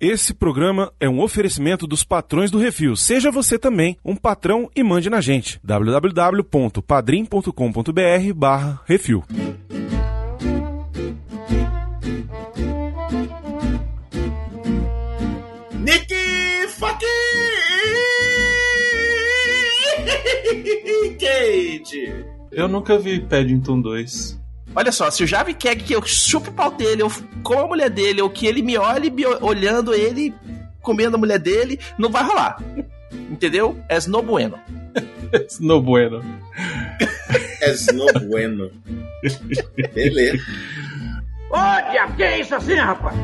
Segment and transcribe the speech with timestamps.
[0.00, 2.96] Esse programa é um oferecimento dos patrões do Refil.
[2.96, 5.60] Seja você também um patrão e mande na gente.
[5.62, 9.22] www.padrim.com.br barra Refil.
[15.80, 16.14] Nick
[16.78, 17.06] fucking
[21.20, 22.24] Cage!
[22.50, 24.39] Eu nunca vi Paddington 2.
[24.74, 27.10] Olha só, se o Javi quer que eu chupe o pau dele, eu
[27.42, 30.34] como a mulher dele, ou que ele me olhe me olhando ele,
[30.80, 32.62] comendo a mulher dele, não vai rolar.
[33.12, 33.78] Entendeu?
[33.88, 34.58] É no bueno.
[35.60, 36.22] no bueno.
[37.60, 38.70] É no bueno.
[39.92, 40.38] Beleza.
[41.50, 43.16] Ô, diabo, que é isso assim, rapaz?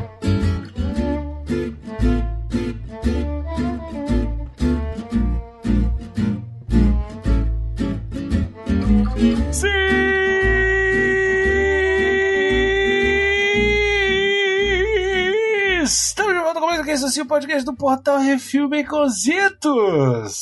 [17.07, 20.33] Assim, o podcast do Portal Refil Baconzitos.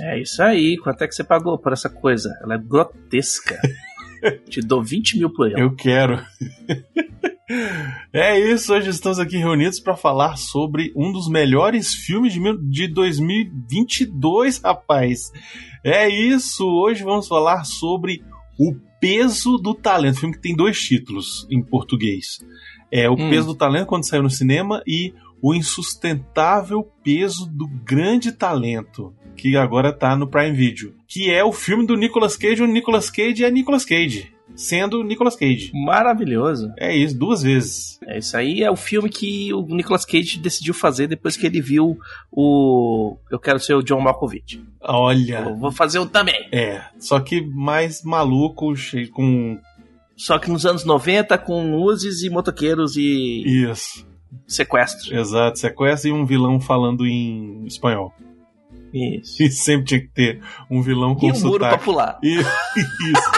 [0.00, 0.76] É isso aí.
[0.78, 2.32] Quanto é que você pagou por essa coisa?
[2.42, 3.60] Ela é grotesca.
[4.48, 5.60] Te dou 20 mil por ela.
[5.60, 6.24] Eu quero.
[8.12, 12.56] É isso, hoje estamos aqui reunidos para falar sobre um dos melhores filmes de mil-
[12.58, 15.32] de 2022, rapaz.
[15.82, 18.22] É isso, hoje vamos falar sobre
[18.58, 22.38] O Peso do Talento, filme que tem dois títulos em português.
[22.92, 23.30] É O Hum.
[23.30, 25.12] Peso do Talento quando saiu no cinema e
[25.42, 31.52] O Insustentável Peso do Grande Talento, que agora tá no Prime Video, que é o
[31.52, 35.72] filme do Nicolas Cage, onde Nicolas Cage é Nicolas Cage, sendo Nicolas Cage.
[35.74, 36.70] Maravilhoso.
[36.78, 37.98] É isso, duas vezes.
[38.06, 41.60] É, isso aí é o filme que o Nicolas Cage decidiu fazer depois que ele
[41.60, 41.98] viu
[42.30, 44.62] o Eu Quero Ser o John Malkovich.
[44.80, 45.46] Olha.
[45.48, 46.48] Eu vou fazer um também.
[46.52, 49.58] É, só que mais maluco, cheio com.
[50.16, 54.06] Só que nos anos 90 com luzes e motoqueiros e Isso,
[54.46, 55.16] sequestro.
[55.18, 55.58] exato.
[55.58, 58.12] Sequestra e um vilão falando em espanhol.
[58.92, 59.42] Isso.
[59.42, 61.84] E sempre tinha que ter um vilão com E um muro pra sotaque.
[61.84, 62.18] pular.
[62.22, 63.30] E- Isso.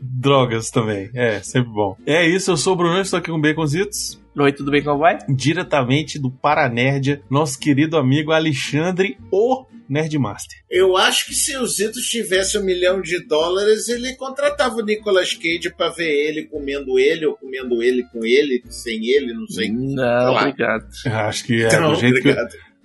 [0.00, 1.10] Drogas também.
[1.14, 1.96] É, sempre bom.
[2.06, 5.16] É isso, eu sou o Bruno, estou aqui com Baconzitos, Oi, tudo bem como vai?
[5.30, 10.58] diretamente do Paranerdia, nosso querido amigo Alexandre, o Nerdmaster.
[10.70, 15.32] Eu acho que se o Zito tivesse um milhão de dólares, ele contratava o Nicolas
[15.32, 19.70] Cage pra ver ele comendo ele, ou comendo ele com ele, sem ele, não sei.
[19.72, 20.42] Não, lá.
[20.42, 20.86] obrigado.
[21.06, 22.36] Acho que é, Não, do, jeito que,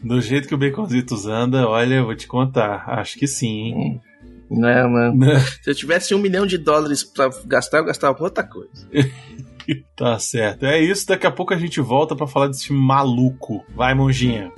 [0.01, 2.85] do jeito que o Baconzitos anda, olha, eu vou te contar.
[2.87, 4.01] Acho que sim, hein?
[4.49, 5.39] Não, não.
[5.61, 8.87] Se eu tivesse um milhão de dólares pra gastar, eu gastava com outra coisa.
[9.95, 10.65] Tá certo.
[10.65, 13.63] É isso, daqui a pouco a gente volta pra falar desse filme maluco.
[13.75, 14.51] Vai, monjinha.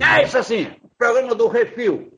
[0.00, 2.14] É isso assim, programa do Refil.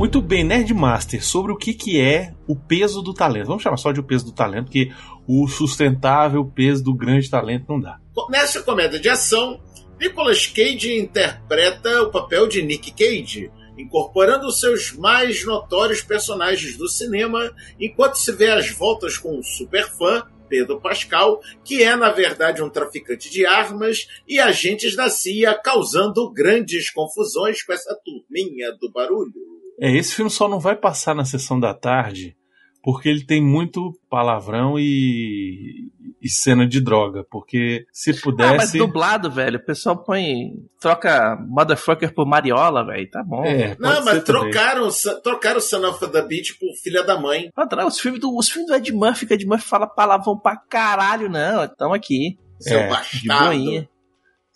[0.00, 3.48] Muito bem, Nerdmaster, sobre o que, que é o peso do talento.
[3.48, 4.90] Vamos chamar só de o peso do talento, porque
[5.28, 7.98] o sustentável peso do grande talento não dá.
[8.30, 9.60] Nessa comédia de ação,
[10.00, 13.50] Nicolas Cage interpreta o papel de Nick Cage,
[13.80, 20.22] incorporando seus mais notórios personagens do cinema, enquanto se vê às voltas com um superfã,
[20.48, 26.30] Pedro Pascal, que é, na verdade, um traficante de armas, e agentes da CIA causando
[26.32, 29.32] grandes confusões com essa turminha do barulho.
[29.80, 32.36] É, esse filme só não vai passar na sessão da tarde
[32.82, 35.90] porque ele tem muito palavrão e,
[36.20, 37.24] e cena de droga.
[37.30, 38.78] Porque se Ah, mas pudesse.
[38.78, 39.58] dublado, velho.
[39.58, 40.52] O pessoal põe.
[40.80, 43.10] Troca motherfucker por Mariola, velho.
[43.10, 43.44] Tá bom.
[43.44, 44.50] é, Não, mas ser também.
[44.50, 44.88] trocaram,
[45.22, 47.50] trocaram Son of the Beach por Filha da Mãe.
[47.54, 50.56] Padrão, os filmes do, os filmes do Ed Murphy, que Ed Murphy fala palavrão pra
[50.56, 51.66] caralho, não.
[51.68, 52.38] Tamo aqui.
[52.58, 53.88] Seu É, bastardo.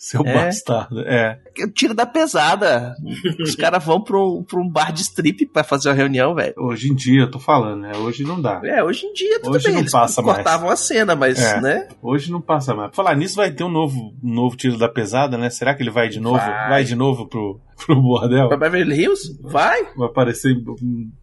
[0.06, 0.34] Seu É.
[0.34, 1.00] bastardo.
[1.00, 1.40] É.
[1.74, 2.94] Tira da pesada.
[3.40, 6.52] Os caras vão pra um, pra um bar de strip pra fazer uma reunião, velho.
[6.58, 7.92] Hoje em dia, eu tô falando, né?
[7.96, 8.60] Hoje não dá.
[8.64, 9.72] É, hoje em dia tudo Hoje bem.
[9.72, 10.36] não Eles passa mais.
[10.36, 11.58] cortavam a cena, mas, É.
[11.58, 11.88] né?
[12.02, 12.90] Hoje não passa mais.
[12.90, 15.48] Por Falar nisso, vai ter um novo, um novo tiro da pesada, né?
[15.48, 16.36] Será que ele vai de novo?
[16.36, 16.68] Vai.
[16.68, 18.48] Vai, de novo pro, pro bordel?
[18.48, 19.38] Pra Beverly Hills?
[19.42, 19.84] Vai.
[19.96, 20.54] Vai aparecer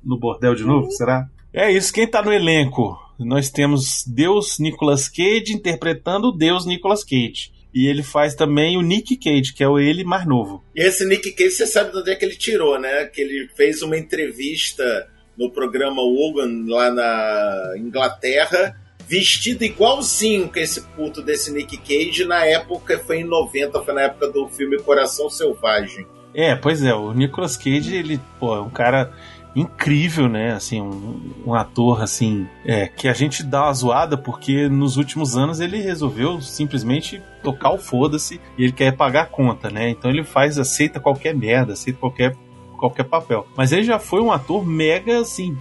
[0.04, 0.90] no bordel de novo?
[0.92, 1.28] Será?
[1.54, 1.94] É isso.
[1.94, 2.98] Quem tá no elenco?
[3.20, 7.52] Nós temos Deus Nicolas Cage interpretando o Deus Nicolas Cage.
[7.74, 10.64] E ele faz também o Nick Cage, que é o ele mais novo.
[10.76, 13.06] E esse Nick Cage, você sabe de onde é que ele tirou, né?
[13.06, 15.08] Que ele fez uma entrevista
[15.38, 22.46] no programa Wogan lá na Inglaterra, vestido igualzinho que esse puto desse Nick Cage, na
[22.46, 26.06] época, foi em 90, foi na época do filme Coração Selvagem.
[26.34, 29.14] É, pois é, o Nicolas Cage, ele, pô, é um cara
[29.56, 30.54] incrível, né?
[30.54, 35.36] Assim, um, um ator assim, é, que a gente dá uma zoada porque nos últimos
[35.38, 39.90] anos ele resolveu simplesmente tocar o foda-se e ele quer pagar a conta, né?
[39.90, 42.36] Então ele faz, aceita qualquer merda, aceita qualquer
[42.78, 43.46] qualquer papel.
[43.56, 45.56] Mas ele já foi um ator mega assim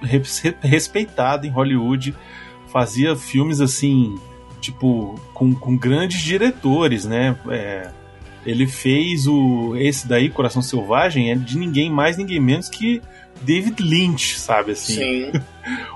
[0.00, 2.14] res- respeitado em Hollywood,
[2.68, 4.16] fazia filmes assim,
[4.60, 7.36] tipo, com, com grandes diretores, né?
[7.48, 7.90] É,
[8.44, 9.76] ele fez o.
[9.76, 13.00] Esse daí, Coração Selvagem, é de ninguém mais, ninguém menos que
[13.42, 14.94] David Lynch, sabe assim?
[14.94, 15.32] Sim.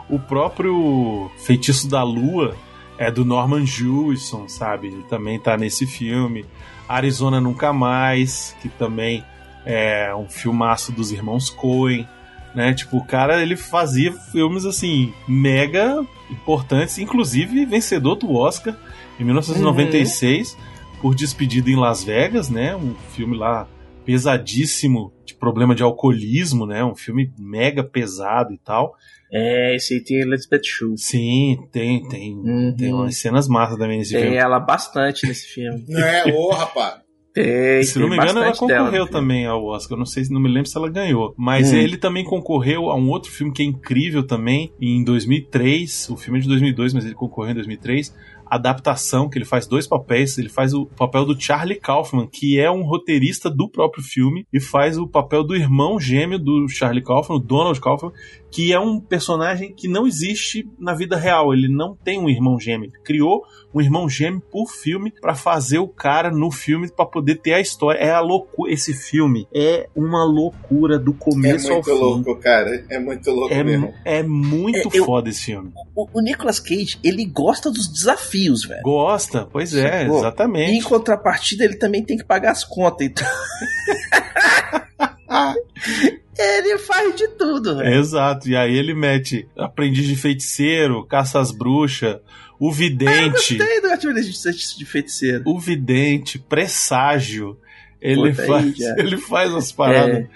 [0.09, 2.57] O próprio Feitiço da Lua
[2.97, 4.87] é do Norman Jewison, sabe?
[4.87, 6.45] Ele também tá nesse filme.
[6.89, 9.25] Arizona Nunca Mais, que também
[9.65, 12.09] é um filmaço dos irmãos Coen,
[12.55, 12.73] né?
[12.73, 18.77] Tipo, o cara, ele fazia filmes, assim, mega importantes, inclusive vencedor do Oscar
[19.19, 20.57] em 1996
[21.03, 22.77] por Despedida em Las Vegas, né?
[22.77, 23.67] Um filme lá
[24.05, 26.85] pesadíssimo problema de alcoolismo, né?
[26.85, 28.95] Um filme mega pesado e tal.
[29.33, 30.97] É, esse aí tem Elizabeth Shue.
[30.97, 32.75] Sim, tem, tem, Uhum.
[32.77, 34.37] tem umas cenas massas também nesse Tem filme.
[34.37, 35.85] ela bastante nesse filme.
[35.89, 37.05] Não é, ô, rapaz.
[37.35, 39.95] Tem, Se não tem me engano, ela dela concorreu também ao Oscar.
[39.97, 41.35] Eu não sei, não me lembro se ela ganhou.
[41.37, 41.77] Mas Hum.
[41.77, 46.09] ele também concorreu a um outro filme que é incrível também, em 2003.
[46.09, 48.15] O filme é de 2002, mas ele concorreu em 2003.
[48.47, 50.39] Adaptação, que ele faz dois papéis.
[50.39, 54.61] Ele faz o papel do Charlie Kaufman, que é um roteirista do próprio filme, e
[54.61, 58.13] faz o papel do irmão gêmeo do Charlie Kaufman, o Donald Kaufman,
[58.57, 61.53] que é um personagem que não existe na vida real.
[61.53, 62.87] Ele não tem um irmão gêmeo.
[62.91, 63.43] Ele criou
[63.75, 67.61] um irmão gêmeo por filme pra fazer o cara no filme pra poder ter a
[67.61, 67.99] história.
[67.99, 68.73] É a loucura.
[68.73, 71.99] Esse filme é uma loucura do É começo ao muito fim.
[72.01, 72.83] louco, cara.
[72.89, 73.93] É muito louco É, mesmo.
[74.07, 75.71] é muito É, eu- foda esse filme.
[75.95, 78.81] O, o Nicolas Cage, ele gosta dos desafios, velho.
[78.83, 79.47] Gosta?
[79.53, 80.01] Pois é, Sacou?
[80.01, 80.83] E em exatamente.
[80.85, 83.07] contrapartida, ele também tem que pagar as contas.
[83.07, 83.27] Então...
[86.39, 87.95] ele faz de tudo, velho.
[87.99, 88.49] Exato.
[88.49, 92.19] E aí ele mete aprendiz de feiticeiro, caça às bruxas,
[92.59, 93.31] o Eu vidente.
[93.31, 94.31] gostei do atividade
[94.79, 95.43] de feiticeiro.
[95.47, 97.59] o vidente, presságio.
[98.01, 100.27] Ele Puta faz, ele faz as paradas,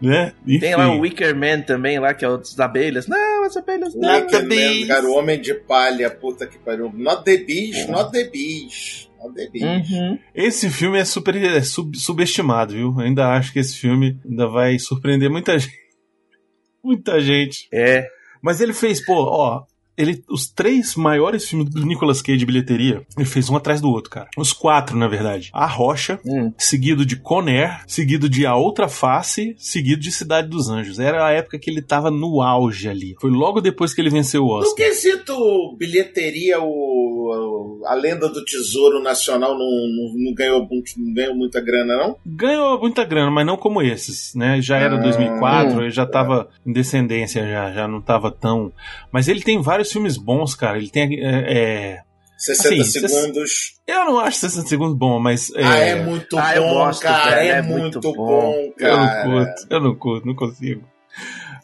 [0.00, 0.32] né?
[0.46, 0.58] Enfim.
[0.60, 3.06] Tem lá o Wicker Man também, lá, que é o dos abelhas.
[3.06, 4.14] Não, as abelhas não.
[4.20, 6.92] Wicker Man, cara, o Homem de Palha, puta que pariu.
[6.94, 9.05] Not the bees, not the bees.
[9.22, 9.62] Not the bees.
[9.90, 10.18] Uhum.
[10.34, 12.92] Esse filme é super é sub- subestimado, viu?
[12.92, 15.74] Eu ainda acho que esse filme ainda vai surpreender muita gente.
[16.82, 17.68] Muita gente.
[17.72, 18.06] É.
[18.42, 19.64] Mas ele fez, pô, ó.
[19.96, 23.88] Ele, os três maiores filmes do Nicolas Cage de bilheteria, ele fez um atrás do
[23.90, 24.28] outro, cara.
[24.36, 25.50] Os quatro, na verdade.
[25.52, 26.52] A Rocha, Hum.
[26.58, 30.98] seguido de Conair, seguido de A Outra Face, seguido de Cidade dos Anjos.
[30.98, 33.14] Era a época que ele tava no auge ali.
[33.20, 34.74] Foi logo depois que ele venceu o No Oscar.
[34.86, 41.60] quesito bilheteria, o, a lenda do Tesouro Nacional não, não, não ganhou, não ganhou muita
[41.60, 42.16] grana, não?
[42.26, 44.60] Ganhou muita grana, mas não como esses, né?
[44.60, 45.80] Já era Ah, 2004, hum.
[45.82, 48.72] ele já tava em descendência, já, já não tava tão...
[49.12, 50.78] Mas ele tem vários filmes bons, cara.
[50.78, 51.18] Ele tem...
[51.24, 51.52] é,
[51.98, 52.02] é,
[52.38, 53.74] 60 Assim, segundos.
[53.86, 55.50] Eu não acho 60 segundos bom, mas...
[55.54, 57.42] é, ah, é muito Ah, bom, gosto, cara.
[57.44, 58.52] é, é muito muito bom, bom.
[58.78, 59.24] Eu não cara.
[59.24, 60.82] curto, eu não curto, não consigo.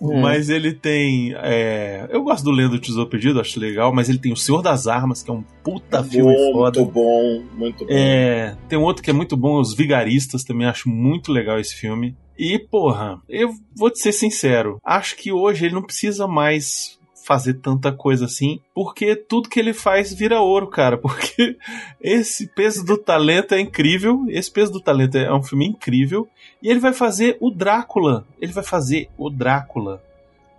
[0.00, 0.20] Hum.
[0.20, 1.32] Mas ele tem.
[1.36, 4.60] é, eu gosto do Lendo do Tesouro Perdido, acho legal, mas ele tem O Senhor
[4.60, 6.80] das Armas, que é um puta filme Bom, foda.
[6.80, 7.92] muito bom, muito bom.
[7.92, 11.76] É, tem um outro que é muito bom, Os Vigaristas, também acho muito legal esse
[11.76, 12.16] filme.
[12.36, 17.54] E, porra, eu vou te ser sincero, acho que hoje ele não precisa mais fazer
[17.54, 20.98] tanta coisa assim, porque tudo que ele faz vira ouro, cara.
[21.02, 21.56] Porque
[22.00, 26.28] esse peso do talento é incrível, esse peso do talento é um filme incrível,
[26.62, 28.26] e ele vai fazer o Drácula.
[28.40, 30.02] Ele vai fazer o Drácula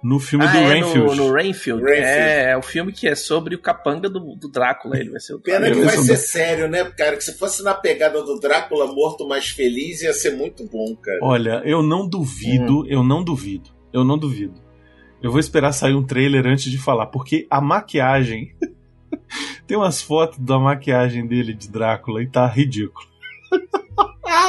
[0.03, 1.15] no filme Ah, do é Rainfield.
[1.15, 1.81] No, no Rainfield.
[1.81, 2.09] Rainfield.
[2.09, 4.97] É, é o filme que é sobre o capanga do, do Drácula.
[4.99, 7.15] Ele vai ser o Pena que vai ser sério, né, cara?
[7.15, 11.19] Que se fosse na pegada do Drácula morto mais feliz, ia ser muito bom, cara.
[11.21, 14.62] Olha, eu não duvido, eu não duvido, eu não duvido.
[15.23, 18.53] Eu vou esperar sair um trailer antes de falar, porque a maquiagem.
[19.65, 23.07] Tem umas fotos da maquiagem dele de Drácula e tá ridículo.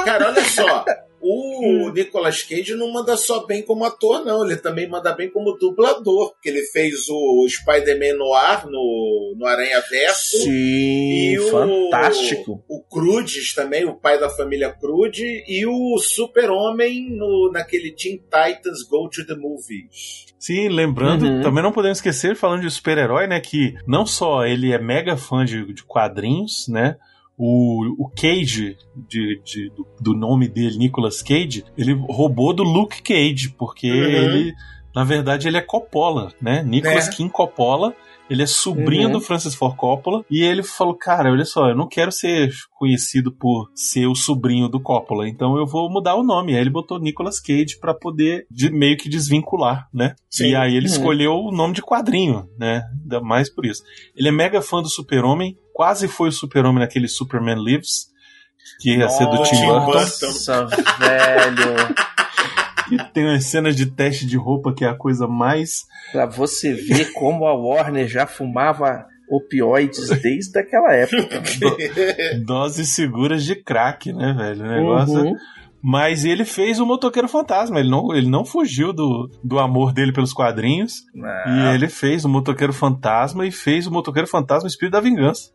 [0.05, 0.85] Cara, olha só.
[1.27, 4.45] O Nicolas Cage não manda só bem como ator, não.
[4.45, 6.33] Ele também manda bem como dublador.
[6.33, 10.37] Porque ele fez o Spider-Man Noir no, no Aranha Verso.
[10.39, 12.63] Sim, E o, fantástico.
[12.69, 15.25] O Crudes também, o pai da família Crude.
[15.49, 20.27] E o Super-Homem no- naquele Teen Titans Go to the Movies.
[20.39, 21.41] Sim, lembrando, Uhum.
[21.43, 23.41] também não podemos esquecer, falando de super-herói, né?
[23.41, 26.97] Que não só ele é mega fã de, de quadrinhos, né?
[27.37, 33.03] O, o Cage, de, de- do, do nome dele, Nicolas Cage, ele roubou do Luke
[33.03, 33.97] Cage, porque Uhum.
[33.97, 34.55] ele,
[34.95, 36.63] na verdade, ele é Coppola, né?
[36.63, 37.11] Nicolas É.
[37.11, 37.93] Kim Coppola.
[38.31, 39.13] Ele é sobrinho Uhum.
[39.13, 40.25] do Francis Ford Coppola.
[40.31, 44.69] E ele falou: Cara, olha só, eu não quero ser conhecido por ser o sobrinho
[44.69, 46.55] do Coppola, então eu vou mudar o nome.
[46.55, 50.15] Aí ele botou Nicolas Cage pra poder de- meio que desvincular, né?
[50.31, 50.49] Sim.
[50.51, 50.93] E aí ele Uhum.
[50.93, 52.83] escolheu o nome de quadrinho, né?
[53.03, 53.83] Ainda mais por isso.
[54.17, 58.07] Ele é mega fã do Super-Homem, quase foi o Super-Homem naquele Superman Lives,
[58.81, 59.67] que ia ser do Nossa, Tim.
[59.67, 59.93] Burton.
[59.93, 60.67] Nossa,
[60.99, 61.95] velho.
[62.89, 65.87] Que tem umas cenas de teste de roupa que é a coisa mais.
[66.13, 71.43] Pra você ver como a Warner já fumava opioides desde aquela época.
[72.45, 74.65] Doses seguras de crack, né, velho?
[74.65, 75.25] O negócio.
[75.25, 75.37] Uhum.
[75.87, 77.79] Mas ele fez o Motoqueiro Fantasma.
[77.79, 81.03] Ele não, ele não fugiu do, do amor dele pelos quadrinhos.
[81.15, 81.29] Não.
[81.29, 85.51] E ele fez o Motoqueiro Fantasma e fez o Motoqueiro Fantasma Espírito da Vingança.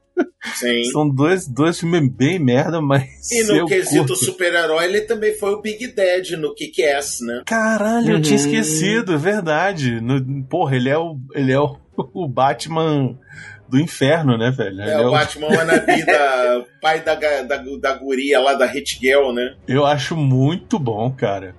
[0.54, 0.84] Sim.
[0.94, 3.10] São dois, dois filmes bem merda, mas.
[3.32, 7.42] E no quesito super-herói, ele também foi o Big Dad no Kick-Ass, né?
[7.48, 8.14] Caralho, uhum.
[8.14, 8.46] eu tinha uhum.
[8.46, 10.00] esquecido, é verdade.
[10.00, 11.76] No, porra, ele é o, ele é o,
[12.14, 13.18] o Batman
[13.70, 14.82] do inferno, né, velho?
[14.82, 19.56] É, o Batman Wannabe da pai da, da, da guria lá da Hit Girl, né?
[19.68, 21.56] Eu acho muito bom, cara.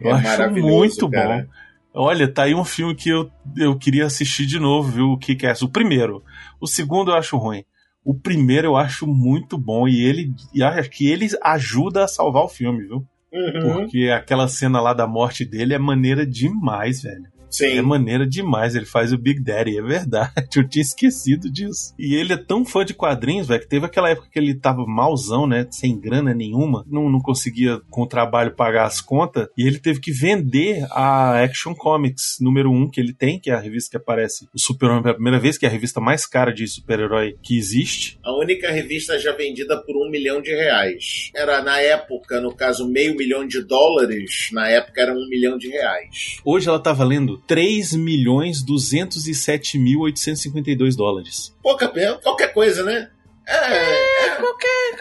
[0.00, 1.42] Eu é acho muito cara.
[1.42, 1.48] bom.
[1.94, 5.06] Olha, tá aí um filme que eu, eu queria assistir de novo, viu?
[5.12, 6.22] O que é O primeiro.
[6.60, 7.64] O segundo eu acho ruim.
[8.04, 12.42] O primeiro eu acho muito bom e ele e acho que ele ajuda a salvar
[12.42, 13.06] o filme, viu?
[13.32, 13.82] Uhum.
[13.82, 17.33] Porque aquela cena lá da morte dele é maneira demais, velho.
[17.54, 17.78] Sim.
[17.78, 20.32] É maneira demais, ele faz o Big Daddy, é verdade.
[20.56, 21.94] Eu tinha esquecido disso.
[21.96, 24.84] E ele é tão fã de quadrinhos, velho, que teve aquela época que ele tava
[24.84, 25.66] malzão, né?
[25.70, 30.00] Sem grana nenhuma, não, não conseguia com o trabalho pagar as contas, e ele teve
[30.00, 33.90] que vender a Action Comics número 1 um que ele tem, que é a revista
[33.90, 37.36] que aparece o Super-Homem pela primeira vez, que é a revista mais cara de super-herói
[37.40, 38.18] que existe.
[38.24, 41.30] A única revista já vendida por um milhão de reais.
[41.36, 45.68] Era na época, no caso, meio milhão de dólares, na época era um milhão de
[45.68, 46.38] reais.
[46.44, 51.54] Hoje ela tá valendo 3 milhões 207 mil 852 dólares.
[51.62, 53.10] Pouca, qualquer coisa, né?
[53.46, 54.94] É, é, é qualquer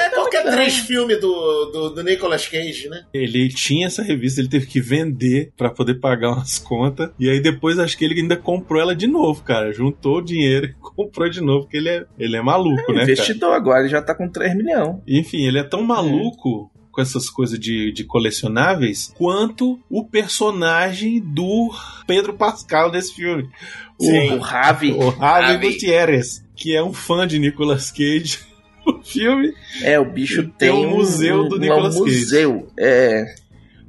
[0.00, 3.04] É qualquer três filme do, do, do, Nicolas Cage, né?
[3.14, 7.10] Ele tinha essa revista, ele teve que vender para poder pagar umas contas.
[7.18, 9.72] E aí depois acho que ele ainda comprou ela de novo, cara.
[9.72, 13.02] Juntou o dinheiro e comprou de novo, porque ele é, ele é maluco, é, né?
[13.04, 13.56] Investidor cara?
[13.56, 14.96] agora, ele já tá com 3 milhões.
[15.06, 21.70] Enfim, ele é tão maluco com essas coisas de, de colecionáveis, quanto o personagem do
[22.06, 23.50] Pedro Pascal nesse filme.
[24.00, 24.92] Sim, o, o Ravi.
[24.92, 28.38] O Ravi Gutierrez, que é um fã de Nicolas Cage.
[28.88, 29.52] O filme.
[29.82, 32.20] É, o bicho tem, tem um museu um, do Nicolas um Cage.
[32.20, 33.34] museu, é.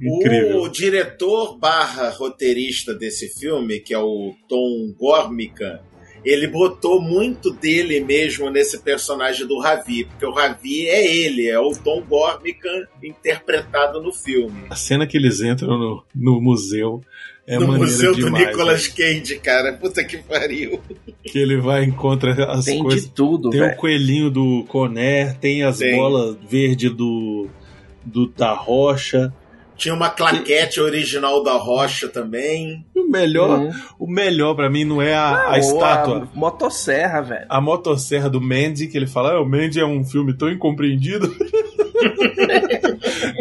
[0.02, 0.62] Incrível.
[0.62, 5.84] O diretor barra roteirista desse filme, que é o Tom Gormica,
[6.28, 11.58] ele botou muito dele mesmo nesse personagem do Ravi, porque o Ravi é ele, é
[11.58, 14.64] o Tom Gormican interpretado no filme.
[14.68, 17.00] A cena que eles entram no, no museu
[17.46, 18.94] é no museu do Nicolas né?
[18.94, 19.72] Cage, cara.
[19.72, 20.82] Puta que pariu.
[21.24, 23.04] Que ele vai e encontra as tem coisas.
[23.04, 25.96] Tem de tudo, Tem o coelhinho do Conner, tem as tem.
[25.96, 27.48] bolas verde do,
[28.04, 29.32] do da rocha.
[29.78, 32.84] Tinha uma claquete original da Rocha também.
[32.96, 33.70] O melhor, uhum.
[34.00, 36.28] o melhor para mim não é a, não, a estátua.
[36.34, 37.46] A motosserra, velho.
[37.48, 41.32] A motosserra do Mandy, que ele fala, ah, o Mandy é um filme tão incompreendido.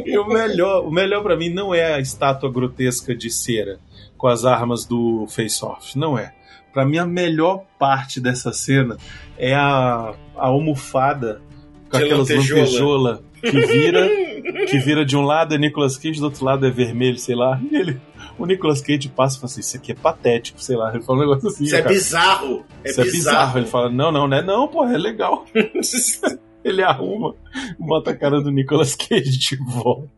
[0.05, 3.79] e o melhor, o melhor para mim não é a estátua grotesca de cera
[4.15, 6.33] com as armas do Face Off, não é.
[6.71, 8.97] Para mim a melhor parte dessa cena
[9.37, 11.41] é a, a almofada
[11.89, 14.07] com aquelas lantejoulas que vira,
[14.67, 17.59] que vira de um lado é Nicolas Cage, do outro lado é vermelho, sei lá.
[17.71, 17.99] E ele,
[18.37, 20.93] o Nicolas Cage passa e fala assim: Isso aqui é patético, sei lá.
[20.93, 21.63] Ele fala um negócio assim.
[21.63, 22.65] Isso é bizarro.
[22.83, 23.07] É Isso bizarro.
[23.07, 23.59] é bizarro.
[23.59, 25.45] Ele fala: Não, não, não é não, pô, é legal.
[26.69, 27.35] ele arruma,
[27.79, 30.09] bota a cara do Nicolas Cage de volta.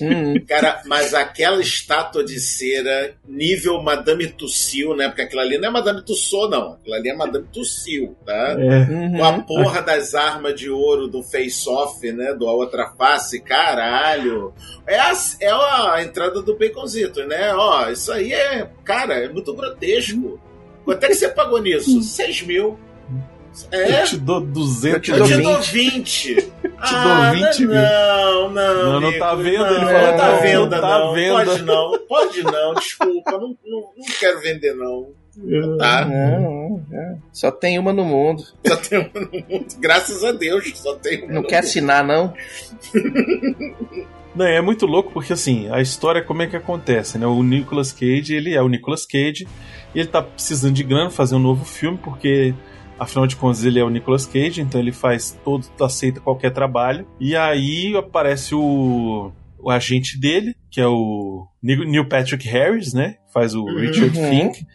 [0.00, 0.34] Hum.
[0.46, 5.08] Cara, mas aquela estátua de cera, nível Madame Tussil, né?
[5.08, 6.72] Porque aquilo ali não é Madame Tussauds, não.
[6.74, 8.56] Aquilo ali é Madame Tussil, tá?
[8.58, 9.16] É.
[9.16, 12.34] Com a porra das armas de ouro do face-off, né?
[12.34, 14.52] Do A Outra Face, caralho.
[14.86, 17.54] É a, é a entrada do Baconzito, né?
[17.54, 20.40] Ó, isso aí é, cara, é muito grotesco.
[20.84, 22.02] Quanto é que você pagou nisso?
[22.02, 22.78] 6 mil.
[23.70, 24.02] É?
[24.02, 26.30] Eu te dou 200 Eu te dou 20.
[26.30, 27.74] Eu te ah, dou 20 mil.
[27.74, 28.92] Não, não.
[28.92, 29.58] Não, não tá vendo?
[29.58, 30.80] Não, ele fala, não tá vendo, não.
[30.80, 31.14] Tá não.
[31.14, 33.32] Pode não, pode não, desculpa.
[33.32, 35.08] Não, não, não quero vender, não.
[35.78, 36.04] Tá?
[36.04, 38.42] Não, não, só tem uma no mundo.
[38.66, 39.66] Só tem uma no mundo.
[39.78, 41.32] Graças a Deus, só tem uma.
[41.32, 41.64] Não quer mundo.
[41.64, 42.34] assinar, não?
[44.34, 47.26] Não, é muito louco porque assim, a história como é que acontece, né?
[47.26, 49.48] O Nicolas Cage, ele é o Nicolas Cage,
[49.94, 52.54] e ele tá precisando de grana fazer um novo filme porque
[52.98, 57.06] Afinal de contas, ele é o Nicolas Cage, então ele faz todo, aceita qualquer trabalho.
[57.20, 63.16] E aí aparece o, o agente dele, que é o Neil Patrick Harris, né?
[63.32, 63.76] Faz o uhum.
[63.76, 64.66] Richard Fink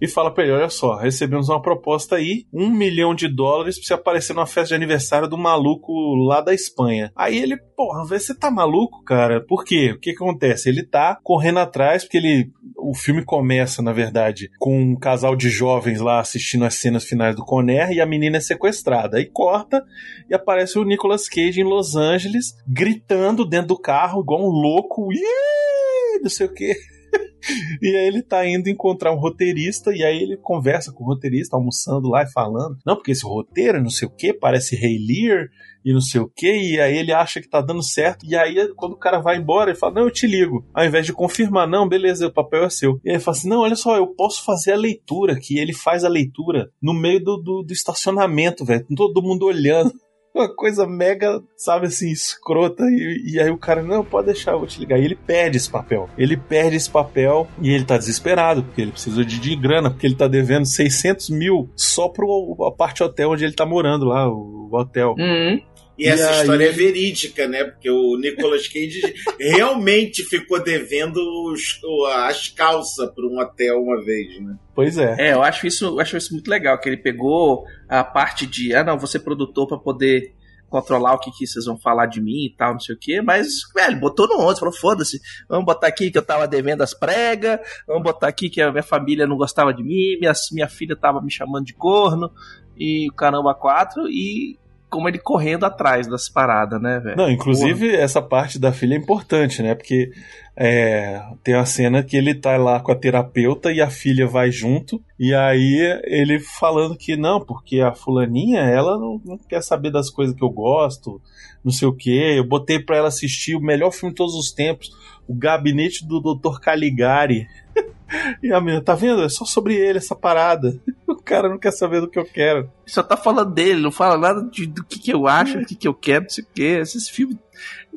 [0.00, 3.86] e fala pra ele: olha só, recebemos uma proposta aí, um milhão de dólares pra
[3.86, 5.92] você aparecer numa festa de aniversário do maluco
[6.26, 7.12] lá da Espanha.
[7.14, 9.44] Aí ele, porra, você tá maluco, cara?
[9.44, 9.92] Por quê?
[9.92, 10.68] O que, que acontece?
[10.68, 12.50] Ele tá correndo atrás, porque ele.
[12.82, 17.36] O filme começa, na verdade, com um casal de jovens lá assistindo as cenas finais
[17.36, 19.18] do Conner e a menina é sequestrada.
[19.18, 19.84] Aí corta
[20.30, 25.08] e aparece o Nicolas Cage em Los Angeles, gritando dentro do carro, igual um louco.
[25.08, 26.74] Oi, não sei o quê.
[27.82, 31.56] E aí ele tá indo encontrar um roteirista, e aí ele conversa com o roteirista,
[31.56, 32.76] almoçando lá e falando.
[32.84, 35.48] Não, porque esse roteiro, não sei o que, parece Rei Lear
[35.82, 38.68] e não sei o que, e aí ele acha que tá dando certo, e aí
[38.74, 40.66] quando o cara vai embora, ele fala, não, eu te ligo.
[40.74, 43.00] Ao invés de confirmar, não, beleza, o papel é seu.
[43.02, 45.58] E aí ele fala assim, não, olha só, eu posso fazer a leitura aqui.
[45.58, 49.92] Ele faz a leitura no meio do, do, do estacionamento, velho, todo mundo olhando
[50.34, 52.84] uma coisa mega, sabe assim, escrota.
[52.84, 54.98] E, e, aí o cara, não, pode deixar, eu vou te ligar.
[54.98, 56.08] E ele perde esse papel.
[56.16, 60.06] Ele perde esse papel e ele tá desesperado, porque ele precisa de, de grana, porque
[60.06, 64.28] ele tá devendo 600 mil só pro a parte hotel onde ele tá morando lá,
[64.28, 65.14] o, o hotel.
[65.18, 65.60] Uhum.
[66.00, 66.40] E, essa aí...
[66.40, 67.64] história é verídica, né?
[67.64, 69.02] Porque o Nicolas Cage
[69.38, 71.18] realmente ficou devendo
[71.52, 71.78] os,
[72.24, 74.56] as calças para um hotel uma vez, né?
[74.74, 75.14] Pois é.
[75.18, 78.74] É, eu acho isso, eu acho isso muito legal, que ele pegou a parte de,
[78.74, 80.34] ah, não, você é produtor para poder
[80.70, 83.20] controlar o que, que vocês vão falar de mim e tal, não sei o quê,
[83.20, 86.94] mas, velho, botou no 11, falou, foda-se, vamos botar aqui que eu tava devendo as
[86.94, 90.96] pregas, vamos botar aqui que a minha família não gostava de mim, minha, minha filha
[90.96, 92.30] tava me chamando de corno,
[92.78, 94.58] e o caramba quatro, e
[94.90, 97.16] como ele correndo atrás das paradas, né, velho?
[97.16, 98.02] Não, inclusive Porra.
[98.02, 99.74] essa parte da filha é importante, né?
[99.74, 100.10] Porque
[100.56, 104.50] é, tem a cena que ele tá lá com a terapeuta e a filha vai
[104.50, 109.90] junto, e aí ele falando que não, porque a fulaninha, ela não, não quer saber
[109.90, 111.20] das coisas que eu gosto,
[111.64, 112.10] não sei o que.
[112.10, 114.90] Eu botei pra ela assistir o melhor filme de todos os tempos,
[115.26, 116.60] O Gabinete do Dr.
[116.60, 117.46] Caligari.
[118.42, 119.22] E a menina, tá vendo?
[119.22, 120.76] É só sobre ele essa parada.
[121.30, 122.70] O cara não quer saber do que eu quero.
[122.84, 125.76] Só tá falando dele, não fala nada de, do que, que eu acho, do que,
[125.76, 126.62] que eu quero, não sei o que.
[126.62, 127.36] Esses filmes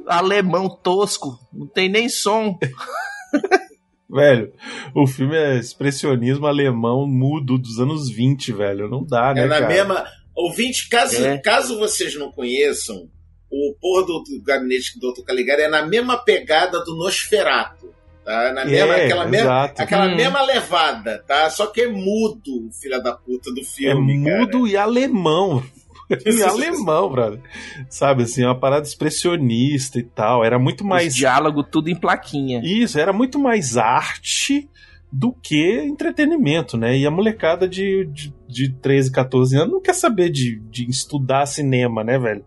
[0.05, 2.59] alemão tosco, não tem nem som.
[4.07, 4.53] velho,
[4.93, 8.87] o filme é expressionismo alemão mudo dos anos 20, velho.
[8.87, 9.41] Não dá, né?
[9.41, 9.67] É na cara?
[9.67, 10.05] mesma.
[10.35, 11.37] Ouvinte, caso, é.
[11.39, 13.09] caso vocês não conheçam,
[13.51, 15.23] o Porra do, do Gabinete do Dr.
[15.23, 17.82] Caligari é na mesma pegada do Nosferato.
[18.23, 18.53] Tá?
[18.53, 20.15] Na mesma, É, aquela mesma, aquela Hum.
[20.15, 21.49] mesma levada, tá?
[21.49, 24.23] Só que é mudo, filha da puta do É filme.
[24.23, 24.37] cara.
[24.39, 25.61] mudo e alemão.
[26.25, 27.39] e alemão, brother.
[27.89, 30.43] Sabe assim, uma parada expressionista e tal.
[30.43, 31.15] Era muito Mais mais.
[31.15, 32.61] diálogo tudo em plaquinha.
[32.63, 34.69] Isso, era muito mais arte
[35.15, 36.97] do que entretenimento, né?
[36.97, 41.45] E a molecada de, de, de 13, 14 anos não quer saber de, de estudar
[41.45, 42.43] cinema, né, velho?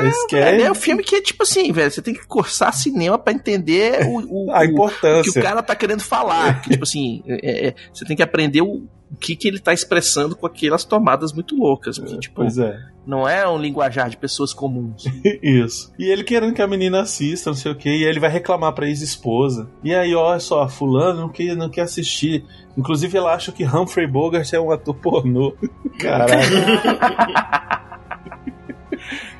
[0.00, 2.72] Eles querem É, é um filme que é tipo assim, velho, você tem que cursar
[2.74, 5.40] cinema pra entender o, o- a o- o que importância.
[5.40, 6.60] o cara tá querendo falar.
[6.62, 10.36] Tipo assim, é- é- você tem que aprender o, o que, que ele tá expressando
[10.36, 11.98] com aquelas tomadas muito loucas.
[11.98, 12.78] Porque, tipo, Pois é.
[13.06, 15.04] não é um linguajar de pessoas comuns.
[15.42, 15.92] Isso.
[15.98, 18.30] E ele querendo que a menina assista, não sei o que, e aí ele vai
[18.30, 19.68] reclamar pra ex-esposa.
[19.82, 22.44] E aí, olha só, fulano não quer, não quer assistir.
[22.76, 25.54] Inclusive, ela acha que Humphrey Bogart é um ator pornô.
[25.98, 26.30] Caralho.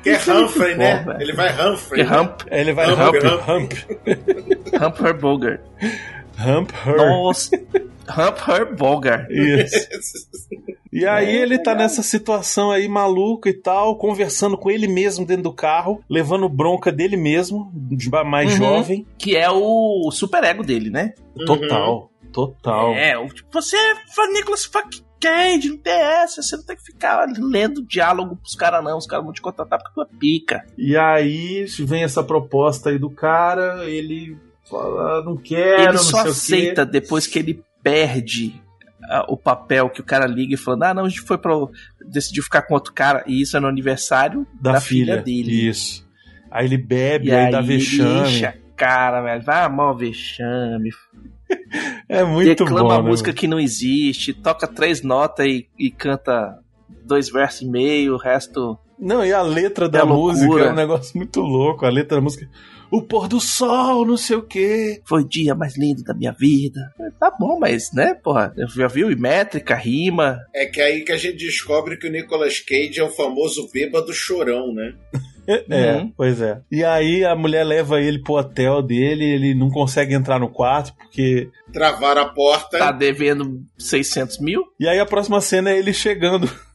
[0.03, 1.05] Que é Humphrey, né?
[1.19, 2.03] Ele vai Humphrey.
[2.03, 2.19] Que né?
[2.19, 5.61] Hump, Aí ele vai Hump, Hump, Hump, Humper Bogart.
[6.39, 7.90] Hump Her.
[8.17, 9.27] Humper Bogart.
[9.29, 9.87] Isso.
[10.93, 15.43] E aí ele tá nessa situação aí maluca e tal, conversando com ele mesmo dentro
[15.43, 17.71] do carro, levando bronca dele mesmo,
[18.25, 18.57] mais Uhum.
[18.57, 19.07] jovem.
[19.17, 21.13] Que é o super ego dele, né?
[21.45, 22.93] Total, total.
[22.93, 26.75] É, o, tipo, você é fã Nicolas fuck Cage, não tem essa, você não tem
[26.75, 30.19] que ficar lendo diálogo pros caras não, os caras vão te contratar porque tu é
[30.19, 30.65] pica.
[30.77, 34.35] E aí vem essa proposta aí do cara, ele
[34.69, 38.61] fala, "Ah, não quero, ele não só aceita depois que ele perde
[39.03, 41.53] ah, o papel que o cara liga e falando, ah não, a gente foi pra,
[42.05, 45.69] decidiu ficar com outro cara, e isso é no aniversário da, da filha, filha dele.
[45.69, 46.07] Isso.
[46.49, 48.21] Aí ele bebe, E aí, aí dá vexame.
[48.29, 50.89] enche a cara, velho, vai mal vexame,
[52.07, 55.89] É muito declama bom, a né, música que não existe, toca três notas e, e
[55.89, 56.57] canta
[57.05, 58.77] dois versos e meio, o resto.
[58.99, 61.85] Não, e a letra da É música é um negócio muito louco.
[61.85, 62.47] A letra da música.
[62.91, 65.01] O pôr do sol, não sei o quê.
[65.05, 66.91] Foi o dia mais lindo da minha vida.
[67.19, 69.09] Tá bom, mas, né, porra, já viu?
[69.09, 70.39] E métrica, rima.
[70.53, 74.13] É que aí que a gente descobre que o Nicolas Cage é o famoso bêbado
[74.13, 74.93] chorão, né?
[75.47, 76.13] É, é, Uhum.
[76.15, 76.59] pois é.
[76.71, 80.93] E aí a mulher leva ele pro hotel dele, ele não consegue entrar no quarto,
[80.95, 81.49] porque.
[81.71, 82.77] Travaram a porta.
[82.77, 84.63] Tá devendo 600 mil?
[84.79, 86.49] E aí a próxima cena é ele chegando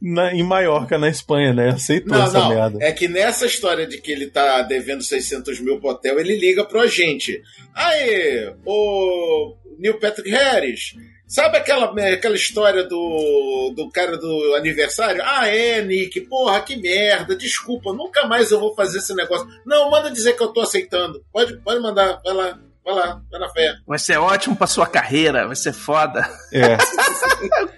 [0.00, 1.70] na- em Maiorca, na Espanha, né?
[1.70, 2.48] Aceitou Não, essa não.
[2.48, 2.78] merda.
[2.80, 6.64] É que nessa história de que ele tá devendo 600 mil pro hotel, ele liga
[6.64, 7.40] pro agente.
[7.74, 10.94] Aí, o Neil Patrick Harris,
[11.26, 15.22] sabe aquela, aquela história do, do cara do aniversário?
[15.24, 19.46] Ah, é, Nick, porra, que merda, desculpa, nunca mais eu vou fazer esse negócio.
[19.64, 21.24] Não, manda dizer que eu tô aceitando.
[21.32, 22.58] Pode, pode mandar, vai lá.
[22.84, 23.74] Vai lá, vai na fé.
[23.86, 26.28] Vai ser ótimo pra sua carreira, vai ser foda.
[26.52, 26.76] É.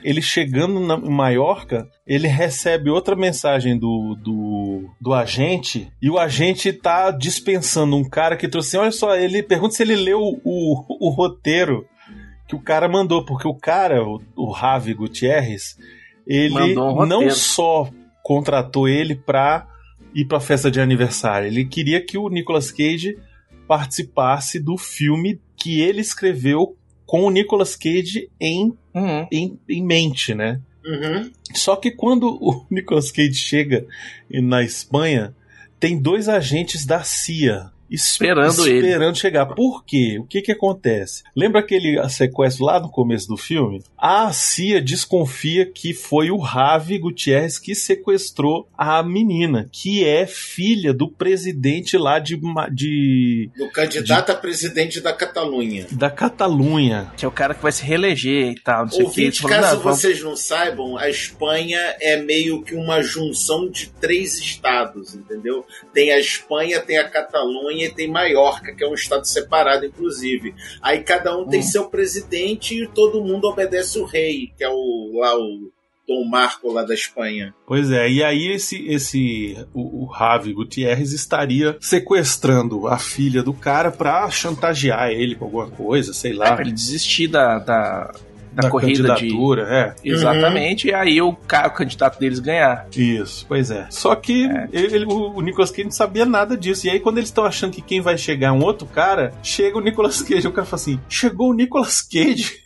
[0.02, 6.18] ele chegando na em Maiorca, ele recebe outra mensagem do, do, do agente, e o
[6.18, 8.76] agente tá dispensando um cara que trouxe.
[8.78, 11.86] Olha só, ele pergunta se ele leu o, o, o roteiro
[12.48, 15.76] que o cara mandou, porque o cara, o, o Ravi Gutierrez,
[16.26, 17.88] ele um não só
[18.22, 19.66] contratou ele pra
[20.14, 23.18] ir pra festa de aniversário, ele queria que o Nicolas Cage
[23.66, 29.26] participasse do filme que ele escreveu com o Nicolas Cage em, Uhum.
[29.30, 30.60] em, em mente, né?
[30.84, 31.30] Uhum.
[31.54, 33.86] Só que quando o Nicolas Cage chega
[34.30, 35.34] na Espanha,
[35.80, 38.86] tem dois agentes da CIA Esperando ele.
[38.86, 39.46] esperando chegar.
[39.46, 40.18] Por quê?
[40.18, 41.22] O que que acontece?
[41.36, 43.82] Lembra aquele sequestro lá no começo do filme?
[43.98, 50.92] A CIA desconfia que foi o Ravi Gutierrez que sequestrou a menina, que é filha
[50.92, 52.40] do presidente lá de,
[52.72, 55.86] de Do candidato a presidente da Catalunha.
[55.90, 57.12] da Catalunha.
[57.16, 59.20] Que é o cara que vai se reeleger e tal, não sei o que.
[59.24, 65.14] Ouvinte, caso vocês não saibam, a Espanha é meio que uma junção de três estados,
[65.14, 65.64] entendeu?
[65.92, 70.54] Tem a Espanha, tem a Catalunha e tem Maiorca, que é um estado separado, inclusive.
[70.82, 71.64] Aí cada um tem Hum.
[71.64, 75.70] seu presidente e todo mundo obedece o rei, que é o lá o
[76.06, 77.54] Dom Marco lá da Espanha.
[77.66, 83.54] Pois é, e aí esse, esse o, o Ravi Gutierrez estaria sequestrando a filha do
[83.54, 88.14] cara pra chantagear ele com alguma coisa, sei É, lá, pra ele desistir da, da,
[88.54, 89.08] da, corrida de.
[89.08, 92.86] candidatura, Exatamente, e aí o, cara, o candidato deles ganhar.
[92.94, 93.00] é.
[93.00, 93.86] Isso, pois é.
[93.90, 96.86] Só que ele, o, o Nicolas Cage não sabia nada disso.
[96.86, 99.76] E aí, quando eles estão achando que quem vai chegar é um outro cara, chega
[99.76, 100.46] o Nicolas Cage.
[100.46, 102.62] O cara fala assim: chegou o Nicolas Cage.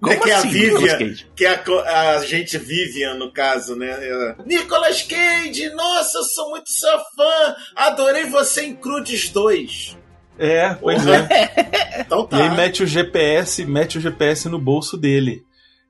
[0.00, 3.74] Como é que é a assim, Vivian, que é a, a gente Vivian, no caso,
[3.74, 3.88] né?
[4.06, 9.96] Ela, Nicolas Cage, nossa, eu sou muito seu fã, adorei você em Crudes 2.
[10.38, 11.28] É, pois é.
[12.00, 12.54] Então E aí tá.
[12.54, 15.42] mete o GPS, mete o GPS no bolso dele.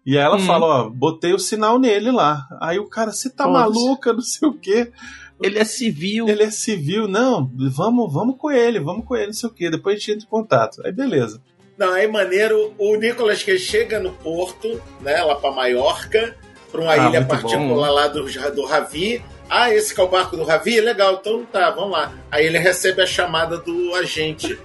[0.06, 0.46] E aí ela Hum.
[0.46, 2.46] fala, ó, botei o sinal nele lá.
[2.60, 3.64] Aí o cara, você tá Foda-se.
[3.64, 4.90] maluca, não sei o quê.
[5.40, 6.26] Ele é civil.
[6.28, 9.70] Ele é civil, não, vamos, vamos com ele, vamos com ele, não sei o quê.
[9.70, 10.80] Depois a gente entra em contato.
[10.84, 11.40] Aí beleza.
[11.76, 16.34] Não, aí maneiro, o Nicolas Cage chega no porto, né, lá pra Maiorca,
[16.72, 19.22] pra uma Ah, ilha particular lá do, do Ravi.
[19.50, 20.80] Ah, esse que é o barco do Ravi?
[20.80, 22.12] Legal, então tá, vamos lá.
[22.30, 24.58] Aí ele recebe a chamada do agente.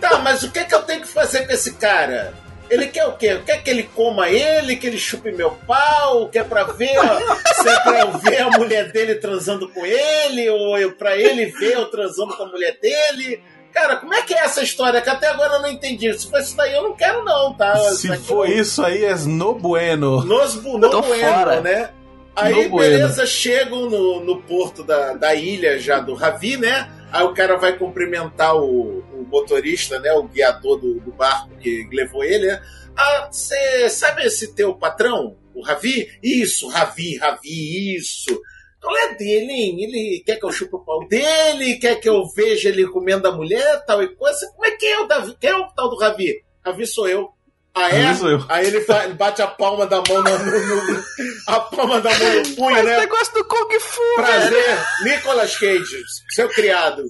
[0.00, 2.32] Tá, mas o que, que eu tenho que fazer com esse cara?
[2.70, 3.40] Ele quer o quê?
[3.44, 6.28] Quer que ele coma ele, que ele chupe meu pau?
[6.28, 10.48] Quer pra ver, ó, se é pra eu ver a mulher dele transando com ele,
[10.50, 13.42] ou eu, pra ele ver eu transando com a mulher dele?
[13.72, 15.00] Cara, como é que é essa história?
[15.00, 16.12] Que até agora eu não entendi.
[16.18, 17.76] Se for isso daí, eu não quero, não, tá?
[17.94, 20.24] Se for eu- isso aí, é no bueno.
[20.24, 21.60] Nos bu- no Tô bueno, fora.
[21.60, 21.90] né?
[22.34, 22.90] Aí, No bueno.
[22.90, 26.88] beleza, chegam no, no porto da, da ilha já do Ravi, né?
[27.12, 30.12] Aí o cara vai cumprimentar o, o motorista, né?
[30.12, 32.62] O guiador do, do barco que levou ele, né?
[32.96, 36.08] Ah, você sabe esse teu patrão, o Ravi?
[36.22, 38.40] Isso, Ravi, Ravi, isso.
[38.80, 39.82] Qual é dele, hein?
[39.82, 43.32] Ele quer que eu chupe o pau dele, quer que eu veja ele comendo a
[43.32, 44.50] mulher, tal e coisa.
[44.52, 45.36] Como é que é o Davi?
[45.38, 46.42] Quem é o tal do Ravi?
[46.64, 47.30] Ravi sou eu.
[47.74, 48.04] Ah, é?
[48.48, 51.04] Aí ele, ele bate a palma da mão no, no- no-
[51.46, 53.00] a palma da mão no punho, Esse né?
[53.00, 54.00] negócio do Kung Fu.
[54.16, 56.02] Prazer, Nicolas Cage,
[56.34, 57.04] seu criado.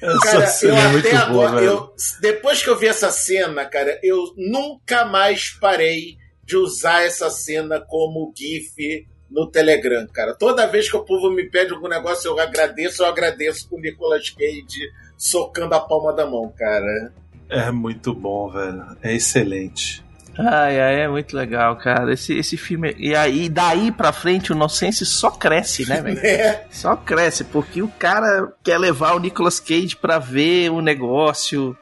[0.00, 1.72] Essa Cara, cena eu é muito até boa, agora, velho.
[1.72, 7.28] eu, depois que eu vi essa cena, cara, eu nunca mais parei de usar essa
[7.30, 10.34] cena como GIF no Telegram, cara.
[10.34, 13.80] Toda vez que o povo me pede algum negócio, eu agradeço, eu agradeço com o
[13.80, 17.12] Nicolas Cage socando a palma da mão, cara.
[17.48, 18.84] É muito bom, velho.
[19.02, 20.04] É excelente.
[20.38, 22.12] Ai, ai, é muito legal, cara.
[22.12, 22.94] Esse, esse filme.
[22.98, 26.18] E aí, daí pra frente, o Nonsense só cresce, né, velho?
[26.22, 31.74] É, Só cresce, porque o cara quer levar o Nicolas Cage pra ver o negócio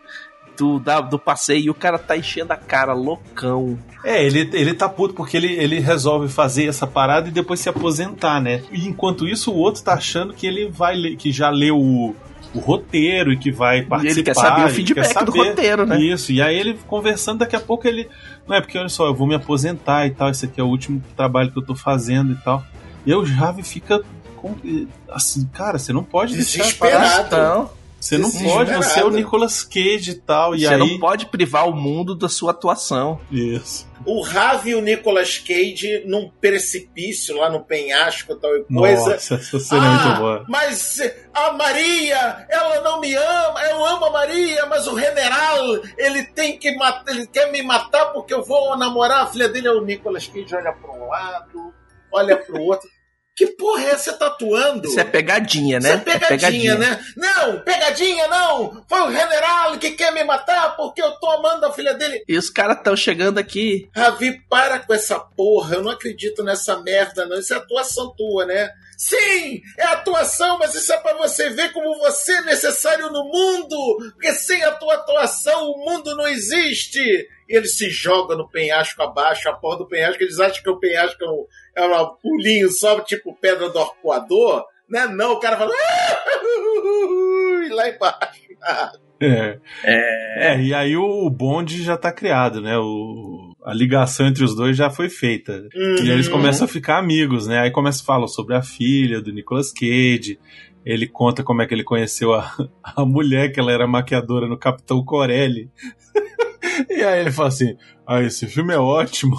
[0.57, 3.77] do, da- do passeio e o cara tá enchendo a cara, loucão.
[4.05, 7.69] É, ele, ele tá puto porque ele, ele resolve fazer essa parada e depois se
[7.69, 8.63] aposentar, né?
[8.71, 12.15] E enquanto isso, o outro tá achando que ele vai ler, que já leu o,
[12.55, 14.13] o roteiro e que vai E participar.
[14.15, 16.01] ele quer saber o ele feedback quer do saber roteiro, né?
[16.01, 18.09] Isso, e aí ele conversando, daqui a pouco ele.
[18.47, 20.69] Não é porque, olha só, eu vou me aposentar e tal, esse aqui é o
[20.69, 22.65] último trabalho que eu tô fazendo e tal.
[23.05, 24.01] E aí o Javi fica
[24.37, 24.55] com,
[25.11, 27.05] assim, cara, você não pode deixar a Desesperado.
[27.05, 27.27] parada.
[27.27, 27.71] Então,
[28.05, 30.55] Você não pode, você é o Nicolas Cage e tal.
[30.55, 30.79] E você aí.
[30.79, 33.19] não pode privar o mundo da sua atuação.
[33.33, 33.89] Isso.
[34.05, 39.13] o Ravi e o Nicolas Cage num precipício lá no penhasco tal e coisa.
[39.13, 40.45] Nossa, essa cena é muito boa.
[40.47, 41.01] mas
[41.33, 45.65] a Maria, ela não me ama, eu amo a Maria, mas o general,
[45.97, 49.69] ele tem que matar, ele quer me matar porque eu vou namorar a filha dele,
[49.69, 51.73] é o Nicolas Cage olha para um lado,
[52.13, 52.87] olha para o outro.
[53.37, 54.87] Que porra é essa tatuando?
[54.87, 55.89] Isso é pegadinha, né?
[55.89, 57.05] Isso é pegadinha, né?
[57.17, 58.85] Não, pegadinha não!
[58.89, 62.23] Foi o general que quer me matar porque eu tô amando a filha dele.
[62.29, 63.89] E os caras estão chegando aqui.
[63.95, 65.75] Ravi, para com essa porra.
[65.75, 67.39] Eu não acredito nessa merda, não.
[67.39, 68.71] Isso é atuação tua, né?
[68.97, 74.13] Sim, é atuação, mas isso é pra você ver como você é necessário no mundo.
[74.13, 77.01] Porque sem a tua atuação, o mundo não existe.
[77.49, 80.23] E ele se joga no penhasco abaixo, a porra do penhasco.
[80.23, 84.65] Eles acham que o penhasco é um, é um pulinho só, tipo pedra do arcoador.
[84.89, 85.07] Né?
[85.07, 85.73] Não, o cara fala.
[87.65, 88.45] E lá embaixo.
[89.21, 89.59] É.
[89.85, 90.53] É.
[90.53, 92.77] É, e aí o bonde já tá criado, né?
[92.77, 95.67] O, a ligação entre os dois já foi feita.
[95.75, 96.05] Uhum.
[96.05, 97.61] E eles começam a ficar amigos, né?
[97.61, 100.39] Aí começa a falar sobre a filha do Nicolas Cage.
[100.85, 104.59] Ele conta como é que ele conheceu a, a mulher, que ela era maquiadora no
[104.59, 105.71] Capitão Corelli.
[106.91, 109.37] e aí ele fala assim: Ah, esse filme é ótimo.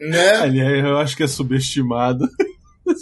[0.00, 0.30] Né?
[0.42, 2.26] Ali eu acho que é subestimado.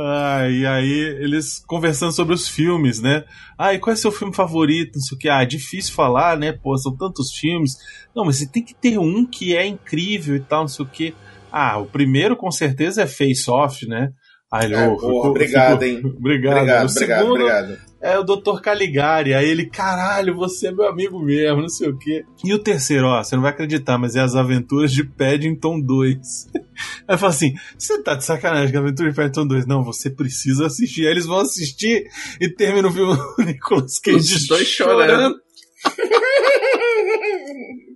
[0.00, 3.24] Ah, e aí eles conversando sobre os filmes, né?
[3.58, 4.92] Ah, e qual é seu filme favorito?
[4.96, 5.28] Não sei o que.
[5.28, 6.52] Ah, difícil falar, né?
[6.52, 7.72] Pô, são tantos filmes.
[8.14, 10.88] Não, mas você tem que ter um que é incrível e tal, não sei o
[10.88, 11.14] que.
[11.50, 14.10] Ah, o primeiro com certeza é Face Off, né?
[14.62, 16.00] Ele, É, "Ô, porra, ficou- obrigado, ficou- hein?
[16.16, 16.56] Obrigado.
[16.58, 17.78] Obrigado, o obrigado, segundo obrigado.
[18.00, 18.60] É o Dr.
[18.62, 19.34] Caligari.
[19.34, 22.24] Aí ele, caralho, você é meu amigo mesmo, não sei o quê.
[22.44, 26.18] E o terceiro, ó, você não vai acreditar, mas é As Aventuras de Paddington 2.
[27.08, 29.66] Aí fala assim: você tá de sacanagem com a Aventura de Paddington 2?
[29.66, 31.06] Não, você precisa assistir.
[31.06, 32.08] Aí eles vão assistir
[32.40, 35.36] e termina o filme o Nicolas Cage Os dois chorando.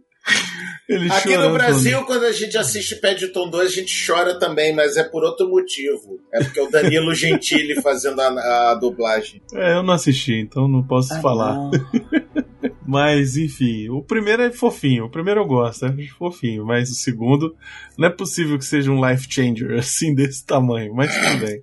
[0.89, 4.97] Ele Aqui no Brasil, quando a gente assiste Paddington 2, a gente chora também, mas
[4.97, 6.21] é por outro motivo.
[6.33, 9.41] É porque é o Danilo Gentili fazendo a, a dublagem.
[9.55, 11.55] É, eu não assisti, então não posso Ah, falar.
[11.55, 11.71] não.
[12.87, 15.07] Mas, enfim, o primeiro é fofinho.
[15.07, 16.67] O primeiro eu gosto, é fofinho.
[16.67, 17.57] Mas o segundo,
[17.97, 20.93] não é possível que seja um life changer assim, desse tamanho.
[20.95, 21.63] Mas tudo bem.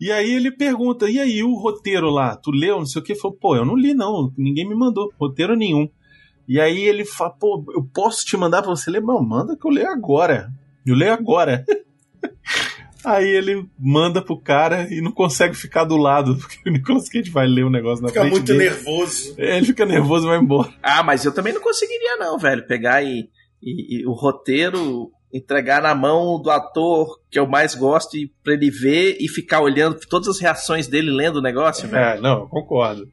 [0.00, 2.34] e aí ele pergunta: e aí, o roteiro lá?
[2.36, 2.78] Tu leu?
[2.78, 3.14] Não sei o que.
[3.14, 4.32] Falou: pô, eu não li, não.
[4.36, 5.12] Ninguém me mandou.
[5.18, 5.88] Roteiro nenhum.
[6.52, 9.00] E aí ele fala: pô, eu posso te mandar pra você ler?
[9.00, 10.50] Não, manda que eu leio agora.
[10.84, 11.64] Eu leio agora.
[13.02, 17.30] Aí ele manda pro cara e não consegue ficar do lado, porque o Nicolas Cage
[17.30, 18.64] vai ler o negócio na Fica frente muito dele.
[18.64, 19.34] nervoso.
[19.38, 20.70] Ele fica nervoso e vai embora.
[20.82, 22.66] Ah, mas eu também não conseguiria, não, velho.
[22.66, 23.30] Pegar e,
[23.62, 28.52] e- e o roteiro, entregar na mão do ator que eu mais gosto e pra
[28.52, 32.18] ele ver e ficar olhando todas as reações dele lendo o negócio, velho.
[32.18, 33.08] É, não, eu concordo.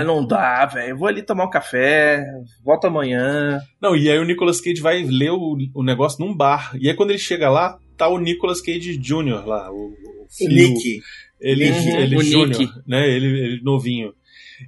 [0.00, 0.90] Ah, não dá, velho.
[0.90, 2.24] Eu Vou ali tomar um café,
[2.64, 3.60] volto amanhã.
[3.80, 6.72] Não, e aí o Nicolas Cage vai ler o, o negócio num bar.
[6.80, 9.46] E aí quando ele chega lá, tá o Nicolas Cage Jr.
[9.46, 11.00] lá, o, o filho, Nick.
[11.40, 12.72] Ele, Uhum, ele o Júnior, Nick.
[12.86, 13.08] né?
[13.08, 14.12] Ele, ele novinho.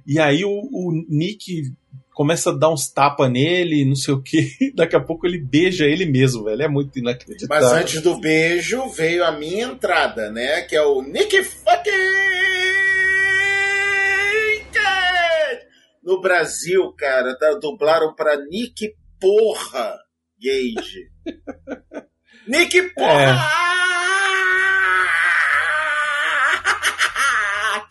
[0.05, 1.63] E aí o, o Nick
[2.13, 4.49] começa a dar uns tapas nele, não sei o que.
[4.75, 6.61] Daqui a pouco ele beija ele mesmo, velho.
[6.63, 7.63] É muito inacreditável.
[7.69, 10.61] Mas antes do beijo veio a minha entrada, né?
[10.63, 11.91] Que é o Nick fucking
[16.05, 19.97] No Brasil, cara, tá- dublaram pra Nick Porra
[20.39, 21.09] Gage.
[22.47, 23.33] Nick Porra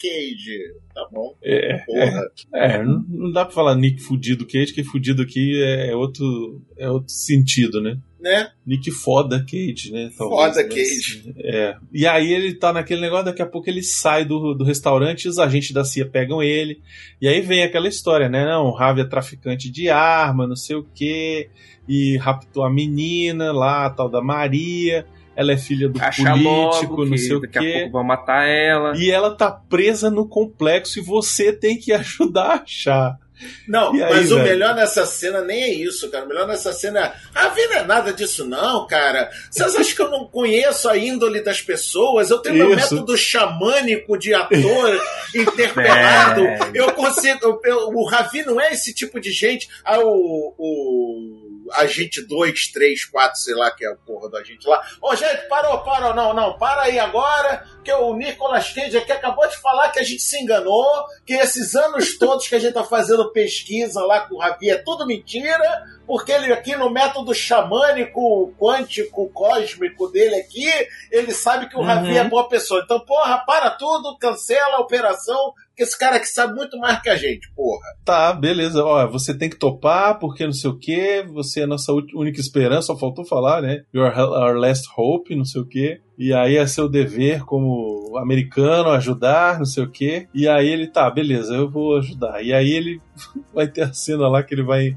[0.09, 0.59] Cage.
[0.95, 1.35] Tá bom.
[1.43, 2.23] É, Porra.
[2.55, 6.89] é, não, não dá pra falar Nick fudido Cage, que fudido aqui é outro, é
[6.91, 7.99] outro sentido, né?
[8.21, 8.49] Né?
[8.67, 10.11] Nick foda Cage, né?
[10.17, 11.35] Foda mas- Cage.
[11.39, 11.77] É.
[11.93, 15.39] E aí ele tá naquele negócio, daqui a pouco ele sai do, do restaurante os
[15.39, 16.81] agentes da CIA pegam ele.
[17.21, 18.45] E aí vem aquela história, né?
[18.47, 21.51] Não, o Ravi é traficante de arma, não sei o quê.
[21.87, 25.07] E raptou a menina lá, a tal da Maria.
[25.37, 27.73] Ela é filha do Acha político, logo não que sei o daqui a quê.
[27.81, 28.93] pouco vão matar ela.
[28.97, 33.19] E ela tá presa no complexo e você tem que ajudar a achar.
[33.67, 34.49] Não, E aí, mas o velho?
[34.49, 36.25] melhor nessa cena nem é isso, cara.
[36.25, 37.15] O melhor nessa cena é.
[37.35, 39.29] A vida é nada disso, não, cara.
[39.51, 42.31] Vocês acham que eu não conheço a índole das pessoas?
[42.31, 42.95] Eu tenho meu Isso.
[42.95, 45.01] método xamânico de ator
[45.35, 46.43] interpelado.
[46.43, 46.71] Velho.
[46.77, 47.39] Eu consigo.
[47.43, 49.69] eu- eu- o Ravi não é esse tipo de gente.
[49.85, 50.55] Ah, o.
[50.57, 54.83] o agente 2, 3, 4, sei lá, que é a porra do agente lá.
[55.01, 59.47] Ô, gente, parou, parou, não, não, para aí agora, que o Nicolas Cage aqui acabou
[59.49, 62.85] de falar que a gente se enganou, que esses anos todos que a gente tá
[62.85, 68.53] fazendo pesquisa lá com o Ravi é tudo mentira, porque ele aqui no método xamânico,
[68.59, 70.67] quântico, cósmico dele aqui,
[71.11, 71.85] ele sabe que o Uhum.
[71.87, 72.83] Ravi é boa pessoa.
[72.85, 77.09] Então, porra, para tudo, cancela a operação, que esse cara aqui sabe muito mais que
[77.09, 77.85] a gente, porra.
[78.05, 78.85] Tá, beleza.
[78.85, 81.25] Ó, você tem que topar, porque não sei o quê.
[81.33, 83.83] Você é a nossa única esperança, só faltou falar, né?
[83.93, 86.01] You're our last hope, não sei o quê.
[86.17, 90.29] E aí é seu dever como americano ajudar, não sei o quê.
[90.33, 92.41] E aí ele, tá, beleza, eu vou ajudar.
[92.43, 93.01] E aí ele
[93.53, 94.97] vai ter a cena lá que ele vai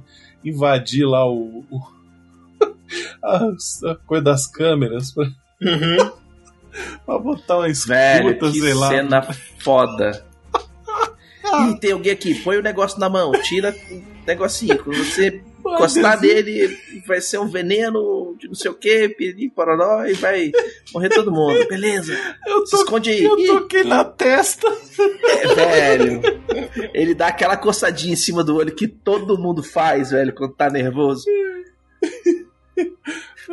[0.50, 1.64] invadir lá o.
[1.70, 1.98] o-
[3.24, 5.26] a, coisa das câmeras pra,
[5.62, 6.12] Uhum.
[7.06, 8.90] pra botar uma Velho, escuta, que sei lá.
[8.90, 9.22] cena
[9.60, 10.26] foda.
[11.70, 14.78] Ih, tem alguém aqui, põe o negócio na mão, tira o negocinho.
[14.84, 19.16] Quando você encostar nele, vai ser um veneno de não sei o que,
[19.56, 20.52] pororó, e vai
[20.94, 21.68] morrer todo mundo.
[21.68, 22.14] Beleza,
[22.46, 23.24] Eu, se tô, esconde aí.
[23.24, 24.68] eu toquei na testa.
[25.34, 25.48] é,
[25.98, 26.22] velho.
[26.94, 30.70] Ele dá aquela coçadinha em cima do olho que todo mundo faz, velho, quando tá
[30.70, 31.26] nervoso.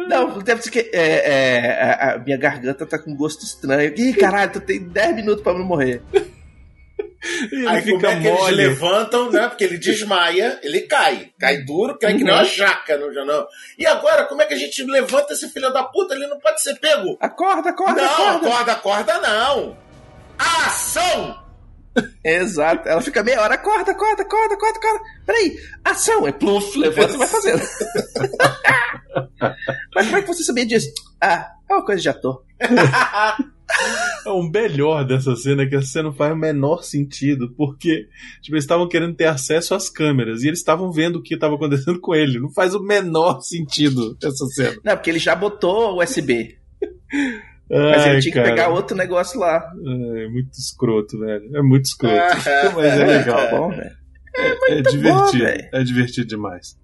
[0.08, 3.94] Não, deve ser que é, é, a, a minha garganta tá com gosto estranho.
[3.96, 6.02] Ih, caralho, tu tem 10 minutos pra me morrer.
[7.50, 8.56] Ele Aí como fica é que eles mole.
[8.56, 9.48] levantam, né?
[9.48, 11.30] Porque ele desmaia, ele cai.
[11.38, 12.38] Cai duro, cai que nem Uhum.
[12.40, 13.46] uma jaca no janão.
[13.78, 16.14] E agora, como é que a gente levanta esse filho da puta?
[16.14, 17.16] Ele não pode ser pego.
[17.20, 18.48] Acorda, acorda, não, acorda.
[18.48, 19.76] acorda, acorda não.
[20.38, 21.42] Ação!
[22.24, 22.88] Exato.
[22.88, 25.00] Ela fica meia hora, acorda, acorda, acorda, acorda, acorda.
[25.24, 27.62] Peraí, ação, é pluf, levanta e vai fazendo.
[29.94, 30.88] Mas como é que você sabia disso?
[31.20, 32.42] Ah, é uma coisa de ator.
[34.26, 38.08] O melhor dessa cena é que a cena não faz o menor sentido, porque
[38.40, 41.54] tipo, eles estavam querendo ter acesso às câmeras e eles estavam vendo o que estava
[41.54, 42.40] acontecendo com ele.
[42.40, 44.76] Não faz o menor sentido essa cena.
[44.82, 46.56] Não, porque ele já botou o USB.
[47.70, 48.48] Mas Ai, ele tinha que cara.
[48.48, 49.62] pegar outro negócio lá.
[50.16, 51.56] É muito escroto, velho.
[51.56, 52.14] É muito escroto.
[52.16, 53.36] Ah, Mas é legal.
[53.36, 54.04] Tá bom, velho.
[54.36, 55.44] É bom, divertido.
[55.44, 55.68] velho.
[55.72, 56.76] é divertido demais.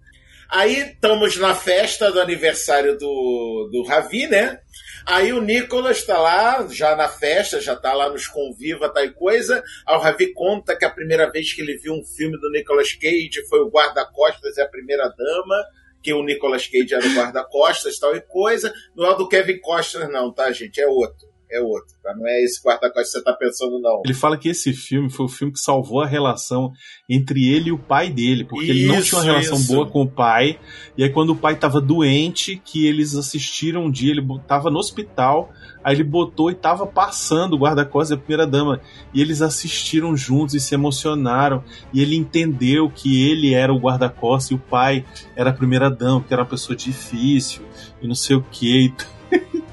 [0.50, 4.58] Aí estamos na festa do aniversário do, do Ravi, né?
[5.06, 9.10] Aí o Nicolas tá lá, já na festa, já tá lá nos conviva, tal e
[9.10, 9.62] coisa.
[9.86, 12.92] Aí o Ravi conta que a primeira vez que ele viu um filme do Nicolas
[12.92, 15.64] Cage foi o Guarda-Costas e a Primeira Dama,
[16.02, 18.72] que o Nicolas Cage era o guarda-costas, tal e coisa.
[18.96, 20.80] Não é o do Kevin Costner, não, tá, gente?
[20.80, 21.29] É outro.
[21.52, 22.14] É outro, tá?
[22.14, 24.02] Não é esse guarda-costas que você tá pensando, não.
[24.04, 26.72] Ele fala que esse filme foi o filme que salvou a relação
[27.08, 29.72] entre ele e o pai dele, porque ele não Isso, tinha uma relação isso.
[29.72, 30.60] boa com o pai.
[30.96, 34.78] E aí, quando o pai tava doente, que eles assistiram um dia, ele tava no
[34.78, 35.50] hospital,
[35.82, 38.80] aí ele botou e tava passando o guarda-costas e a primeira dama.
[39.12, 41.64] E eles assistiram juntos e se emocionaram.
[41.92, 46.22] E ele entendeu que ele era o guarda-costas e o pai era a primeira dama,
[46.22, 47.62] que era uma pessoa difícil
[48.00, 48.92] e não sei o que e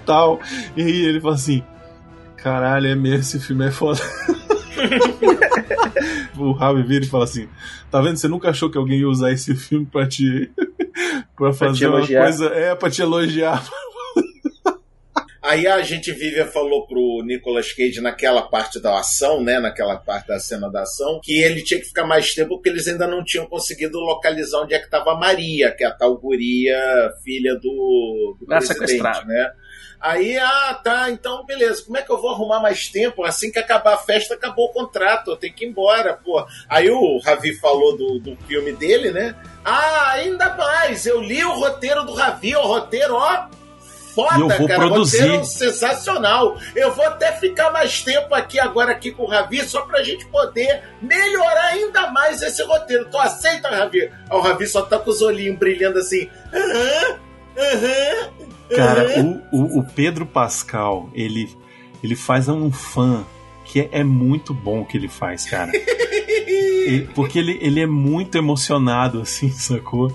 [0.07, 0.39] tal.
[0.75, 1.63] E aí ele fala assim.
[2.37, 4.01] Caralho, é mesmo, esse filme é foda.
[6.37, 7.47] o Ravi vira e fala assim:
[7.91, 8.17] Tá vendo?
[8.17, 10.51] Você nunca achou que alguém ia usar esse filme pra te.
[11.35, 12.47] pra fazer te uma coisa.
[12.47, 13.63] É, pra te elogiar.
[15.47, 19.61] Aí a gente Vivian falou pro Nicolas Cage naquela parte da ação, né?
[19.61, 22.85] Naquela parte da cena da ação, que ele tinha que ficar mais tempo porque eles
[22.85, 26.17] ainda não tinham conseguido localizar onde é que estava a Maria, que é a tal
[26.17, 26.77] guria,
[27.23, 29.51] filha do, do Ah, presidente, né?
[30.01, 31.81] Aí, ah, tá, então beleza.
[31.85, 33.23] Como é que eu vou arrumar mais tempo?
[33.23, 36.45] Assim que acabar a festa, acabou o contrato, eu tenho que ir embora, pô.
[36.67, 39.33] Aí o Ravi falou do, do filme dele, né?
[39.63, 43.47] Ah, ainda mais, eu li o roteiro do Ravi, o roteiro, ó,
[44.17, 44.79] foda, E eu vou cara.
[44.87, 45.19] produzir.
[45.21, 46.57] Roteiro sensacional.
[46.75, 50.25] Eu vou até ficar mais tempo aqui agora aqui com o Ravi, só pra gente
[50.25, 53.05] poder melhorar ainda mais esse roteiro.
[53.09, 54.09] Tu aceita, Ravi?
[54.31, 56.27] O Ravi só tá com os olhinhos brilhando assim.
[56.53, 57.19] Aham,
[57.57, 58.29] aham.
[58.75, 61.55] Cara, o, o, o Pedro Pascal, ele,
[62.03, 63.23] ele faz um fã
[63.63, 65.71] que é, é muito bom o que ele faz, cara.
[65.73, 70.11] Ele- porque ele, ele é muito emocionado, assim, sacou?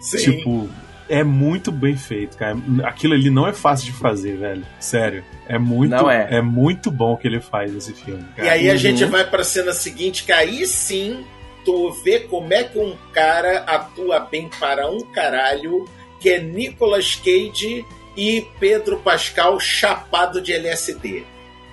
[0.00, 0.18] Sim.
[0.18, 0.68] Tipo,
[1.08, 2.56] é muito bem feito, cara.
[2.84, 4.64] Aquilo ali não é fácil de fazer, velho.
[4.80, 5.24] Sério.
[5.48, 6.40] É muito, Não é.
[6.42, 8.24] muito bom o que ele faz nesse filme.
[8.32, 8.52] E Cara.
[8.52, 8.78] aí a Uhum.
[8.78, 11.24] gente vai pra cena seguinte, que aí sim
[11.64, 15.84] tu vê como é que um cara atua bem para um caralho,
[16.20, 17.84] que é Nicolas Cage
[18.16, 21.24] e Pedro Pascal chapado de LSD.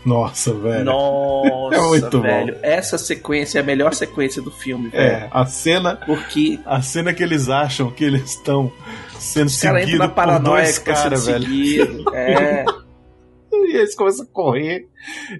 [0.06, 0.86] Nossa, velho.
[0.86, 2.22] Nossa, É muito bom.
[2.24, 2.58] velho.
[2.62, 5.04] Essa sequência é a melhor sequência do filme, velho.
[5.04, 8.72] É, a cena, Porque a cena que eles acham que eles estão
[9.18, 11.44] sendo os seguidos na por paranoia dois tá caras, velho.
[11.46, 12.16] seguido.
[12.16, 12.66] É.
[13.76, 14.88] E eles começam a correr.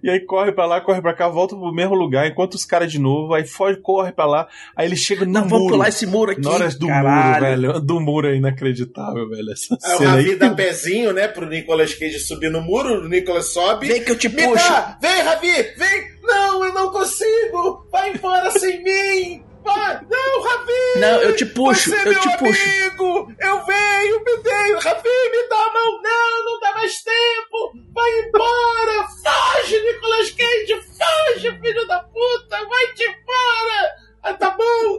[0.04, 2.92] E aí corre pra lá, corre pra cá, volta pro mesmo lugar, enquanto os caras
[2.92, 5.74] de novo, aí foge, corre pra lá, aí eles chegam no Não, vamos muro.
[5.74, 6.42] pular esse muro aqui.
[6.42, 7.30] Na hora do caralho.
[7.56, 7.80] muro, velho.
[7.80, 9.52] Do muro é inacreditável, velho.
[9.52, 10.36] Essa Aí o cena Ravi aí.
[10.36, 13.88] dá pezinho, né, pro Nicolas Cage subir no muro, o Nicolas sobe.
[13.88, 14.56] Vem que eu te puxo.
[14.68, 14.98] dá!
[15.02, 15.52] Vem, Ravi!
[15.78, 16.14] Vem!
[16.24, 17.86] Não, eu não consigo!
[17.92, 19.44] Vai embora sem mim!
[19.64, 20.02] Vai!
[20.10, 21.00] Não, Ravi!
[21.00, 22.62] Não, eu te puxo, Você eu te puxo.
[22.64, 23.34] amigo!
[23.40, 24.74] Eu venho, me dei!
[24.76, 26.02] Ravi, me dá a mão!
[26.02, 27.74] Não, não dá mais tempo!
[27.94, 29.08] Vai embora!
[29.08, 30.82] Foge, Nicolas Cage!
[30.82, 32.66] Foge, filho da puta!
[32.68, 33.96] Vai-te embora!
[34.24, 34.98] Ah, tá bom!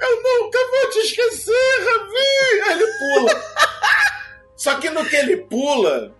[0.00, 1.52] Eu nunca vou te esquecer,
[1.84, 2.62] Ravi!
[2.66, 3.42] Aí ele pula.
[4.56, 6.14] Só que no que ele pula,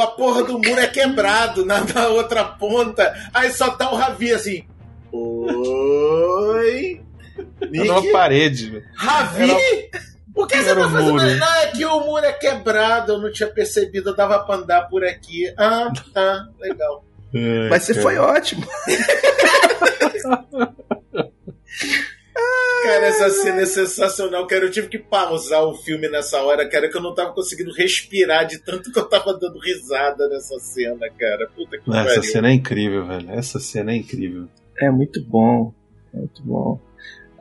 [0.00, 3.14] a porra do muro é quebrado na, na outra ponta.
[3.32, 4.66] Aí só tá o Ravi assim.
[5.12, 7.03] Oi?
[7.78, 8.12] Tá numa Nick?
[8.12, 8.84] parede, velho.
[8.94, 9.90] Ravi?
[10.34, 11.26] Por que você Era tá fazendo muro.
[11.26, 11.44] isso?
[11.44, 15.04] Ah, é que o muro é quebrado, eu não tinha percebido, dava pra andar por
[15.04, 15.52] aqui.
[15.56, 17.04] Ah, tá, legal.
[17.36, 18.02] É, Mas você cara.
[18.04, 18.64] foi ótimo.
[22.82, 24.64] Cara, essa cena é sensacional, cara.
[24.66, 28.46] Eu tive que pausar o filme nessa hora, cara, que eu não tava conseguindo respirar
[28.46, 31.48] de tanto que eu tava dando risada nessa cena, cara.
[31.56, 32.22] Puta que Essa pariu.
[32.22, 33.30] cena é incrível, velho.
[33.30, 34.46] Essa cena é incrível.
[34.78, 35.72] É muito bom.
[36.12, 36.78] Muito bom.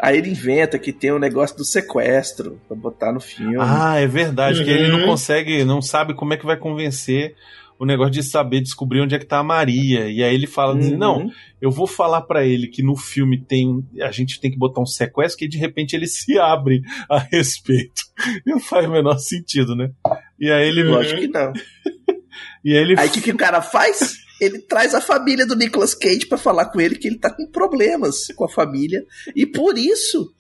[0.06, 3.56] Aí ele inventa que tem um negócio do sequestro pra botar no filme.
[3.58, 5.06] Ah, é verdade, que ele não Uhum.
[5.06, 7.36] consegue, não sabe como é que vai convencer
[7.80, 10.10] o negócio de saber, descobrir onde é que tá a Maria.
[10.10, 10.98] E aí ele fala assim, Uhum.
[10.98, 11.32] não,
[11.62, 14.86] eu vou falar pra ele que no filme tem, a gente tem que botar um
[14.86, 18.04] sequestro, que de repente ele se abre a respeito.
[18.46, 19.90] Não faz o menor sentido, né?
[20.38, 21.54] E aí ele, Lógico que não.
[22.64, 24.18] e aí ele Aí o que, que o cara faz?
[24.44, 27.46] Ele traz a família do Nicolas Cage pra falar com ele que ele tá com
[27.48, 29.04] problemas com a família
[29.36, 30.34] e por isso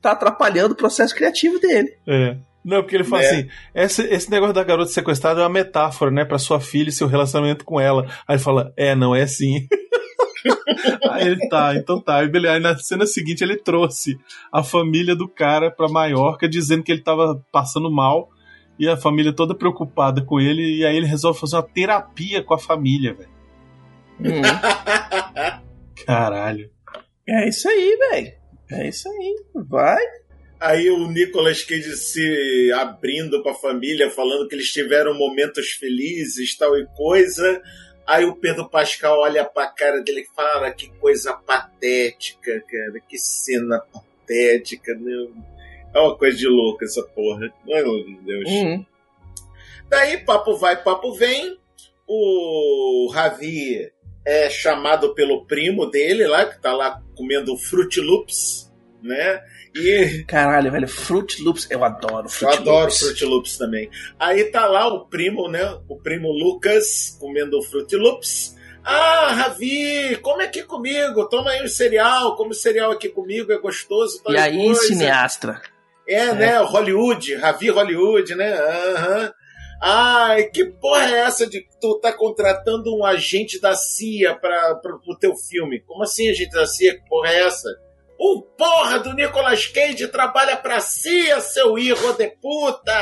[0.00, 1.88] tá atrapalhando o processo criativo dele.
[2.08, 2.36] É.
[2.64, 3.26] Não, porque ele fala É.
[3.30, 6.92] assim: esse, esse negócio da garota sequestrada é uma metáfora, né, pra sua filha e
[6.92, 8.06] seu relacionamento com ela.
[8.26, 9.66] Aí ele fala: é, não é assim.
[11.10, 12.18] aí ele tá, então tá.
[12.18, 14.16] Aí na cena seguinte ele trouxe
[14.52, 18.28] a família do cara pra Maiorca dizendo que ele tava passando mal
[18.78, 20.78] e a família toda preocupada com ele.
[20.78, 23.31] E aí ele resolve fazer uma terapia com a família, velho.
[24.20, 24.42] Hum,
[26.06, 26.70] Caralho.
[27.28, 28.32] é isso aí, velho.
[28.70, 29.36] É isso aí.
[29.54, 30.02] Vai.
[30.60, 36.78] Aí o Nicolas Cage se abrindo pra família, falando que eles tiveram momentos felizes, tal
[36.78, 37.60] e coisa.
[38.06, 43.18] Aí o Pedro Pascal olha pra cara dele e fala: que coisa patética, cara, que
[43.18, 45.28] cena patética, né?
[45.94, 47.52] É uma coisa de louco essa porra.
[47.66, 48.48] Meu Deus.
[48.48, 48.84] Hum.
[49.88, 51.58] Daí, papo vai, papo vem.
[52.06, 53.90] O Ravi
[54.24, 59.42] é chamado pelo primo dele lá, que tá lá comendo Fruit Loops, né?
[59.74, 60.86] E Caralho, velho.
[60.88, 61.66] Fruit Loops.
[61.70, 62.98] Eu adoro eu Fruit adoro Loops.
[62.98, 63.90] Fruit Loops também.
[64.18, 65.78] Aí tá lá o primo, né?
[65.88, 68.56] O primo Lucas comendo Fruit Loops.
[68.84, 74.20] Ah, Ravi, come aqui comigo, toma aí um cereal, come cereal aqui comigo, é gostoso.
[74.28, 74.82] E aí, coisa.
[74.82, 75.62] cineastra.
[76.06, 76.58] É, né?
[76.58, 78.52] Hollywood, Ravi Hollywood, né?
[78.52, 79.32] Aham.
[79.84, 85.18] Ai, que porra é essa de tu tá contratando um agente da CIA pra, pro
[85.18, 85.80] teu filme?
[85.80, 86.94] Como assim, agente da CIA?
[86.94, 87.68] Que porra é essa?
[88.16, 92.92] O porra do Nicolas Cage trabalha pra CIA, seu hijo de puta!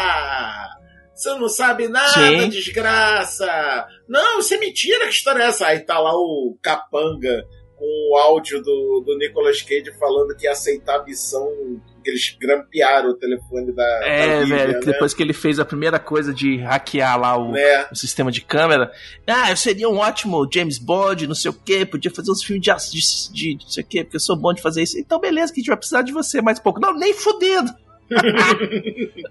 [1.15, 2.49] Você não sabe nada, Sim.
[2.49, 3.87] desgraça!
[4.09, 5.67] Não, isso é mentira, que história é essa?
[5.67, 10.53] Aí tá lá o capanga com o áudio do, do Nicolas Cage falando que ia
[10.53, 11.47] aceitar a missão
[12.09, 14.73] eles grampearam o telefone da, É, da velho.
[14.75, 14.81] né?
[14.85, 17.87] Depois que ele fez a primeira coisa de hackear lá o, Né?
[17.93, 18.91] o sistema de câmera.
[19.27, 22.63] Ah, eu seria um ótimo James Bond, não sei o quê, podia fazer uns filmes
[22.65, 24.99] de, de, de não sei o quê, porque eu sou bom de fazer isso.
[24.99, 26.81] Então, beleza, que a gente vai precisar de você mais pouco.
[26.81, 27.71] Não, nem fudendo.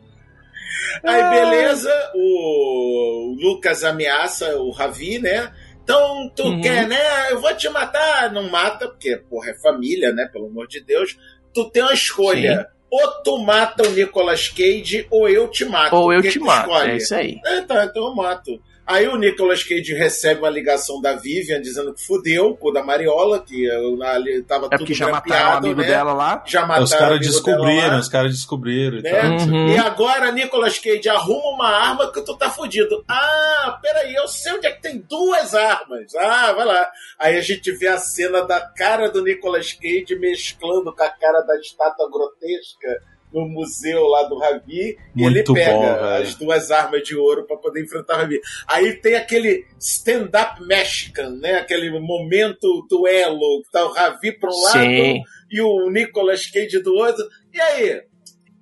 [1.04, 5.52] Aí, beleza, o Lucas ameaça o Ravi, né?
[5.84, 6.62] Então, tu Uhum.
[6.62, 7.32] quer, né?
[7.32, 8.32] Eu vou te matar.
[8.32, 10.28] Não mata, porque, porra, é família, né?
[10.32, 11.18] Pelo amor de Deus.
[11.54, 12.68] Tu tem uma escolha.
[12.92, 15.96] Ou tu mata o Nicolas Cage, ou eu te mato.
[15.96, 16.70] Ou eu te mato.
[16.70, 16.92] escolhe?
[16.92, 17.40] É isso aí.
[17.46, 18.60] É, tá, então eu mato.
[18.90, 22.82] Aí o Nicolas Cage recebe uma ligação da Vivian dizendo que fudeu com o da
[22.84, 25.88] Mariola, que eu, ali tava É tudo porque já mataram o amigo né?
[25.88, 26.44] dela lá.
[26.48, 29.12] Já mataram os caras descobriram, os caras descobriram e Né?
[29.12, 29.40] tal.
[29.40, 29.68] sei o Uhum.
[29.70, 33.04] E agora, Nicolas Cage, arruma uma arma que tu tá fudido.
[33.08, 36.16] Ah, peraí, eu sei onde é que tem duas armas.
[36.16, 36.92] Ah, vai lá.
[37.20, 41.42] Aí a gente vê a cena da cara do Nicolas Cage mesclando com a cara
[41.42, 42.88] da estátua grotesca
[43.34, 44.98] no museu lá do Ravi.
[45.16, 48.40] E ele pega bom, as duas armas de ouro pra poder enfrentar o Ravi.
[48.68, 51.56] Aí tem aquele stand-up Mexican, né?
[51.58, 55.22] Aquele momento duelo que tá o Ravi pra um lado Sim.
[55.52, 57.24] e o Nicolas Cage do outro.
[57.54, 58.02] E aí?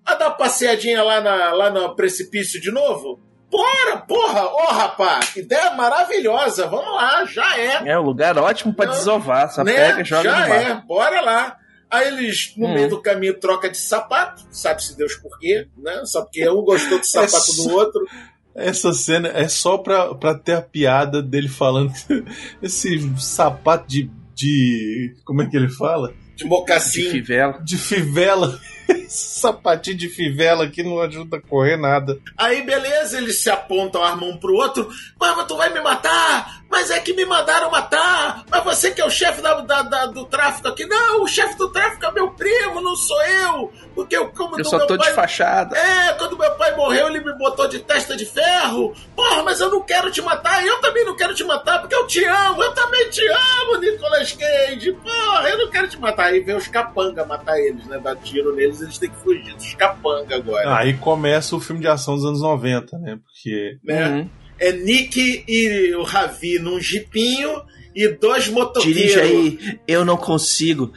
[0.05, 3.19] A dar uma passeadinha lá, na, lá no precipício de novo?
[3.49, 4.45] Bora, porra!
[4.45, 6.67] Ô, rapaz, que ideia maravilhosa!
[6.67, 7.89] Vamos lá, já é.
[7.89, 9.49] É um lugar ótimo pra Não, desovar.
[9.51, 9.73] Só né?
[9.73, 10.61] pega e joga já no mar.
[10.61, 11.57] é, bora lá.
[11.89, 12.73] Aí eles, no Hum.
[12.73, 16.01] meio do caminho, troca de sapato, sabe-se Deus por quê, né?
[16.05, 18.05] Só porque um gostou do sapato do outro.
[18.53, 21.91] Essa cena é só pra, pra ter a piada dele falando
[22.61, 25.15] esse sapato de, de.
[25.23, 26.09] Como é que ele fala?
[26.35, 27.09] De De mocassim.
[27.09, 27.59] fivela.
[27.63, 28.59] De fivela.
[29.07, 32.17] Sapatinho de fivela aqui não ajuda a correr nada.
[32.37, 34.89] Aí, beleza, eles se apontam a arma um pro outro.
[35.19, 36.57] Mas tu vai me matar?
[36.69, 38.43] Mas é que me mandaram matar.
[38.49, 40.85] Mas você que é o chefe da, da- da- do tráfico aqui.
[40.85, 43.71] Não, o chefe do tráfico é meu primo, não sou eu.
[43.95, 45.07] Porque eu como Eu do só meu tô pai...
[45.09, 45.77] de fachada.
[45.77, 48.93] É, quando meu pai morreu, ele me botou de testa de ferro.
[49.15, 50.65] Porra, mas eu não quero te matar.
[50.65, 52.61] Eu também não quero te matar, porque eu te amo.
[52.61, 54.91] Eu também te amo, Nicolas Cage.
[54.91, 56.25] Porra, eu não quero te matar.
[56.27, 57.97] Aí vem os capanga matar eles, né?
[57.97, 60.75] Dar tiro neles, eles têm que fugir dos capanga agora.
[60.77, 63.17] Aí começa o filme de ação dos anos 90, né?
[63.23, 63.77] Porque.
[63.83, 64.09] né?
[64.09, 64.29] Uhum.
[64.59, 67.61] É Nick e o Ravi num jipinho
[67.95, 68.95] e dois motoqueiros.
[69.01, 70.91] Dirige aí, eu não consigo.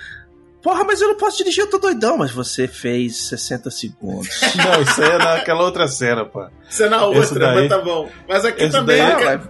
[0.63, 2.17] Porra, mas eu não posso dirigir, eu tô doidão.
[2.19, 4.29] Mas você fez 60 segundos.
[4.57, 6.47] Não, isso aí é naquela outra cena, pô.
[6.69, 8.11] Isso é na Esse outra, daí- mas tá bom.
[8.29, 9.41] Mas aqui esse também daí- é, Ah, mas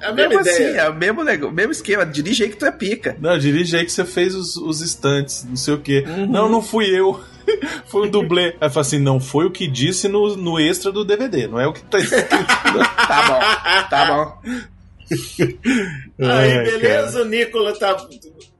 [0.00, 0.80] é a mesma mesmo assim, ideia.
[0.80, 2.06] é o mesmo, nego- mesmo esquema.
[2.06, 3.14] Dirige aí que tu é pica.
[3.20, 6.02] Não, dirige aí que você fez os, os estantes, não sei o quê.
[6.06, 6.26] Uhum.
[6.26, 7.20] Não, não fui eu.
[7.86, 8.56] Foi um dublê.
[8.60, 11.66] Aí fala assim: não foi o que disse no, no extra do DVD, não é
[11.66, 12.28] o que tá escrito.
[13.08, 14.38] Tá bom, tá bom.
[16.20, 17.96] Aí, Ai, beleza, o Nicola tá.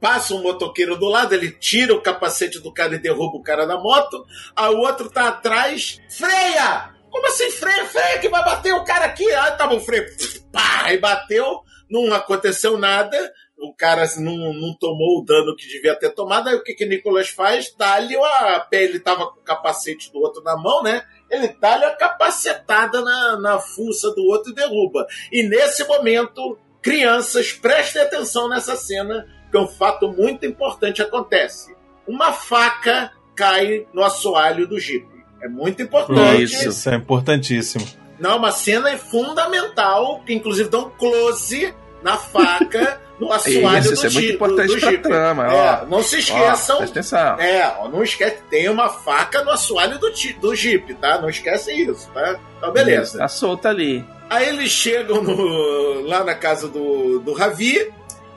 [0.01, 3.67] Passa um motoqueiro do lado, ele tira o capacete do cara e derruba o cara
[3.67, 4.25] da moto.
[4.57, 6.01] Aí o outro tá atrás.
[6.09, 6.91] Freia!
[7.11, 7.85] Como assim freia?
[7.87, 9.29] Freia que vai bater o cara aqui.
[9.33, 10.07] Ah, tá bom, freio.
[10.53, 10.93] Pá!
[10.93, 13.19] E bateu, não aconteceu nada.
[13.61, 16.49] O cara assim, não, não tomou o dano que devia ter tomado.
[16.49, 17.75] Aí o que que Nicolas faz?
[17.77, 21.03] Dá-lhe a pele, ele tava com o capacete do outro na mão, né?
[21.29, 25.07] Ele dá-lhe a capacetada na, na fuça do outro e derruba.
[25.33, 31.77] E nesse momento, crianças, prestem atenção nessa cena, que um fato muito importante acontece.
[32.07, 35.07] Uma faca cai no assoalho do Jeep.
[35.43, 36.43] É muito importante.
[36.43, 36.69] Isso.
[36.69, 37.87] Isso é importantíssimo.
[38.19, 41.73] Não, uma cena fundamental, que inclusive dá um close
[42.03, 45.03] na faca no assoalho Isso, do isso é muito importante do Jeep.
[45.03, 45.87] trama, É, ó.
[45.87, 46.77] não se Ó, esqueçam.
[46.79, 47.41] presta atenção.
[47.41, 51.21] É, ó, não esquece, tem uma faca no assoalho do, do Jeep, tá?
[51.21, 52.39] Não esquece isso, tá?
[52.59, 53.19] Então, beleza.
[53.19, 54.05] Tá solta ali.
[54.31, 57.91] Aí eles chegam no- lá na casa do, do Ravi,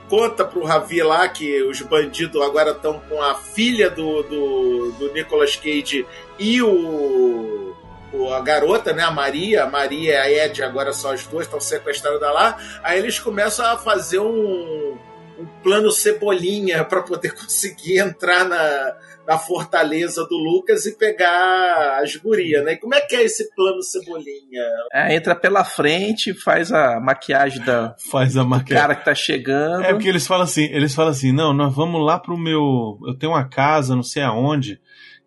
[0.10, 5.14] conta pro Ravi lá que os bandidos agora estão com a filha do, do, do
[5.14, 6.06] Nicolas Cage
[6.40, 7.71] e o,
[8.14, 11.46] o- a garota, né, a Maria, a Maria e a Ed, agora só as duas
[11.46, 12.58] estão sequestradas lá.
[12.84, 14.98] Aí eles começam a fazer um,
[15.40, 18.96] um plano cebolinha para poder conseguir entrar na,
[19.28, 22.74] na fortaleza do Lucas e pegar as gurias, né?
[22.74, 24.64] E como é que é esse plano cebolinha?
[24.94, 28.82] É, entra pela frente, faz a maquiagem da Faz a do maquiagem.
[28.82, 29.84] cara que tá chegando.
[29.84, 33.14] É porque eles falam assim, eles falam assim, não, nós vamos lá pro meu, eu
[33.18, 34.80] tenho uma casa, não sei aonde,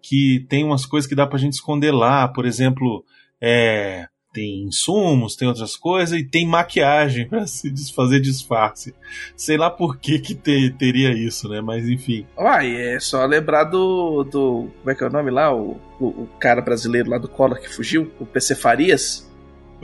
[0.07, 3.03] que tem umas coisas que dá pra gente esconder lá, por exemplo,
[3.41, 8.95] é, tem insumos, tem outras coisas e tem maquiagem pra se desfazer disfarce.
[9.37, 11.61] Sei lá por que que te- teria isso, né?
[11.63, 12.27] Mas enfim.
[12.37, 14.69] Uai, é só lembrar do, do.
[14.81, 15.55] Como é que é o nome lá?
[15.55, 19.33] O, o, o cara brasileiro lá do Collor que fugiu, o PC Farias.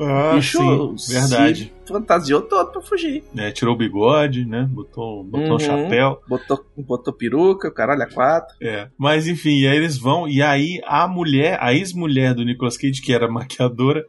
[0.03, 1.73] Ah, Bicho, sim, verdade.
[1.87, 3.23] fantasiou todo pra fugir.
[3.37, 4.67] É, tirou o bigode, né?
[4.71, 5.55] Botou, botou Uhum.
[5.57, 6.21] um chapéu.
[6.27, 8.57] Botou, botou peruca, o caralho, a quatro.
[8.63, 8.89] É.
[8.97, 13.03] Mas enfim, e aí eles vão, e aí a mulher, a ex-mulher do Nicolas Cage,
[13.03, 14.03] que era maquiadora,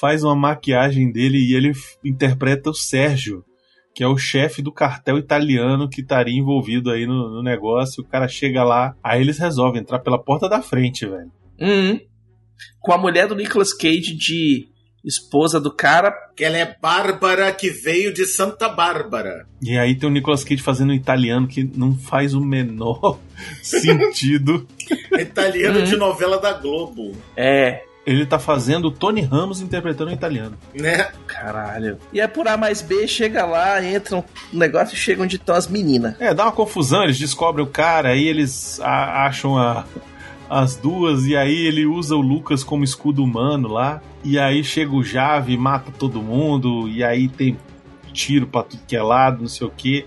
[0.00, 1.72] faz uma maquiagem dele e ele
[2.02, 3.44] interpreta o Sérgio,
[3.94, 8.02] que é o chefe do cartel italiano que estaria envolvido aí no, no negócio.
[8.02, 11.30] O cara chega lá, aí eles resolvem entrar pela porta da frente, velho.
[11.60, 12.00] Uhum.
[12.80, 14.68] Com a mulher do Nicolas Cage de
[15.04, 16.12] esposa do cara.
[16.36, 19.46] que ela é Bárbara que veio de Santa Bárbara.
[19.62, 23.18] E aí tem o Nicolas Cage fazendo um italiano que não faz o menor
[23.62, 24.66] sentido.
[25.12, 25.84] É Italiano Uhum.
[25.84, 30.58] de novela da Globo, É, Ele tá fazendo o Tony Ramos interpretando um italiano.
[30.74, 31.08] né?
[31.26, 31.98] caralho.
[32.12, 35.54] E é por A mais B, chega lá, entra um negócio e chega onde estão
[35.54, 36.14] as meninas.
[36.20, 39.84] É, dá uma confusão, eles descobrem o cara, aí eles a- acham a-
[40.48, 44.94] as duas, e aí ele usa o Lucas como escudo humano lá, e aí chega
[44.94, 47.56] o Jave, mata todo mundo, e aí tem
[48.12, 50.06] tiro pra tudo que é lado, não sei o que.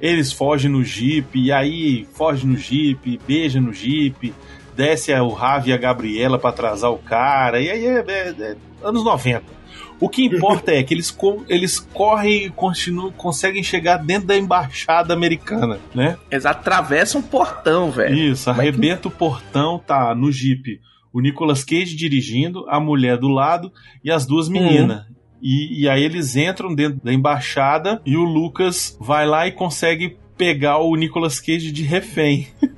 [0.00, 4.34] Eles fogem no Jeep, e aí foge no Jeep, beija no Jeep,
[4.76, 8.56] desce o Ravi e a Gabriela pra atrasar o cara, e aí é, é- é
[8.86, 9.55] anos 90.
[9.98, 14.36] O que importa é que eles, co- eles correm e continuam, conseguem chegar dentro da
[14.36, 16.16] embaixada americana, né?
[16.30, 18.14] Eles atravessam um portão, velho.
[18.14, 20.80] Isso, que- arrebenta o portão, tá no Jeep.
[21.12, 23.72] O Nicolas Cage dirigindo, a mulher do lado
[24.04, 25.02] e as duas meninas.
[25.40, 30.16] E, e aí eles entram dentro da embaixada e o Lucas vai lá e consegue
[30.36, 32.48] pegar o Nicolas Cage de refém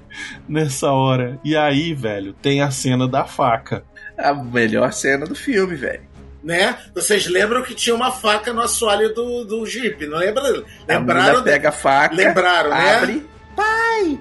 [0.49, 1.39] nessa hora.
[1.45, 3.85] E aí, velho, tem a cena da faca.
[4.17, 6.03] A melhor cena do filme, velho.
[6.43, 6.79] Né?
[6.95, 10.65] Vocês lembram que tinha uma faca no assoalho do, do Jeep, não lembra?
[10.87, 11.43] Lembraram?
[11.43, 12.95] pega a faca, Lembraram, né?
[12.95, 13.27] abre.
[13.57, 14.21] Pai!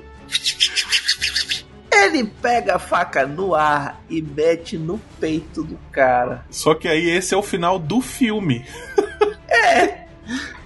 [1.92, 6.46] Ele pega a faca no ar e mete no peito do cara.
[6.50, 8.66] Só que aí esse é o final do filme.
[9.50, 10.06] é.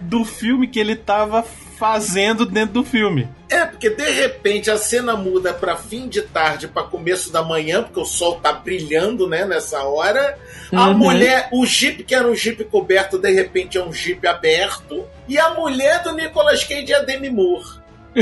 [0.02, 1.43] Do filme que ele tava
[1.82, 3.27] fazendo dentro do filme.
[3.49, 7.82] É, porque de repente a cena muda pra fim de tarde, pra começo da manhã,
[7.82, 10.38] porque o sol tá brilhando, né, nessa hora.
[10.71, 10.93] A Uhum.
[10.99, 15.03] mulher, o Jeep, que era um Jeep coberto, de repente é um Jeep aberto.
[15.27, 17.65] E a mulher do Nicolas Cage é a Demi Moore.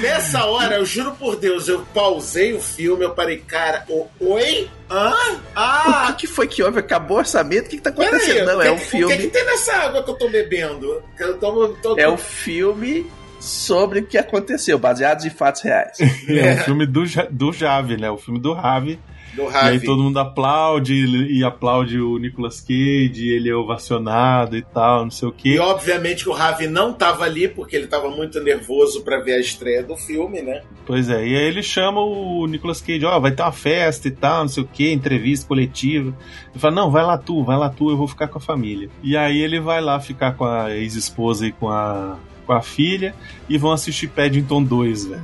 [0.00, 4.68] Nessa hora, eu juro por Deus, eu pausei o filme, eu parei, cara, o, oi?
[4.90, 5.10] Hã?
[5.12, 6.06] O Ah!
[6.16, 6.80] que, que foi que houve?
[6.80, 7.66] Acabou o orçamento?
[7.66, 8.46] O que, que tá acontecendo?
[8.46, 9.16] Não, o é que um que- O que, filme.
[9.18, 11.02] que tem nessa água que eu tô bebendo?
[11.18, 13.10] Eu tô, tô- É um filme
[13.40, 15.96] sobre o que aconteceu, baseados em fatos reais.
[16.28, 18.10] é o filme do, do Jave, né?
[18.10, 18.98] O filme do Ravi.
[19.36, 20.94] Do E aí todo mundo aplaude
[21.30, 25.58] e aplaude o Nicolas Cage, ele é ovacionado e tal, não sei o E quê.
[25.58, 29.40] obviamente que o Ravi não tava ali, porque ele tava muito nervoso pra ver a
[29.40, 30.62] estreia do filme, né?
[30.86, 34.10] Pois é, e aí ele chama o Nicolas Cage, ó, vai ter uma festa e
[34.10, 36.16] tal, não sei o que, entrevista coletiva.
[36.50, 38.88] Ele fala, não, vai lá tu, vai lá tu, eu vou ficar com a família.
[39.02, 42.16] E aí ele vai lá ficar com a ex-esposa e com a,
[42.46, 43.14] com a filha
[43.48, 45.22] e vão assistir Paddington 2, velho.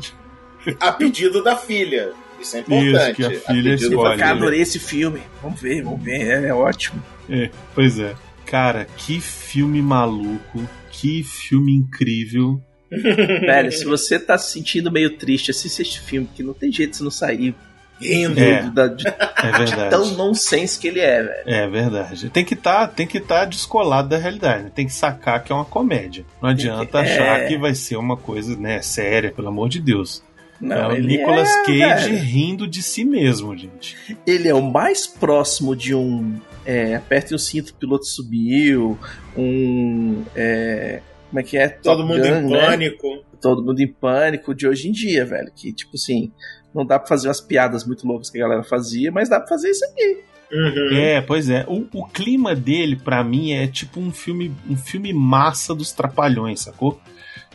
[0.81, 2.13] A pedido da filha.
[2.43, 3.15] Isso é Isso, importante.
[3.17, 4.19] que a A filha pedido escolhe.
[4.19, 5.23] Cara, ele- adorei esse filme.
[5.43, 6.21] Vamos ver, vamos ver.
[6.45, 7.03] É, é ótimo.
[7.31, 8.15] É, pois é.
[8.45, 12.61] Cara, que filme maluco, que filme incrível.
[12.91, 16.91] Velho, se você tá se sentindo meio triste, assista esse filme, que não tem jeito
[16.91, 17.55] de você não sair
[18.01, 18.39] Rindo.
[18.41, 18.63] É.
[18.69, 19.91] da- de, É verdade.
[19.91, 21.43] tão nonsense que ele é, velho.
[21.47, 22.29] É verdade.
[22.31, 24.65] Tem que estar, tem que estar descolado da realidade.
[24.65, 24.73] né?
[24.75, 26.25] Tem que sacar que é uma comédia.
[26.43, 27.01] Não adianta É.
[27.03, 30.21] achar que vai ser uma coisa, né, séria, pelo amor de Deus.
[30.63, 32.23] Não, é o Nicolas é, Cage velho.
[32.23, 33.97] rindo de si mesmo, gente.
[34.27, 36.37] Ele é o mais próximo de um.
[36.65, 38.97] É, aperte o cinto, o piloto subiu.
[39.37, 40.23] Um.
[40.37, 41.69] é, como é que é?
[41.69, 42.67] Todo Top mundo em Gun, né?
[42.67, 43.25] pânico.
[43.41, 45.51] Todo mundo em pânico de hoje em dia, velho.
[45.55, 46.31] Que, tipo assim,
[46.73, 49.49] não dá pra fazer umas piadas muito loucas que a galera fazia, mas dá pra
[49.49, 50.21] fazer isso aqui.
[50.53, 50.97] Uhum.
[50.97, 51.65] É, pois é.
[51.67, 56.61] O, o clima dele, pra mim, é tipo um filme, um filme massa dos Trapalhões,
[56.61, 57.01] sacou?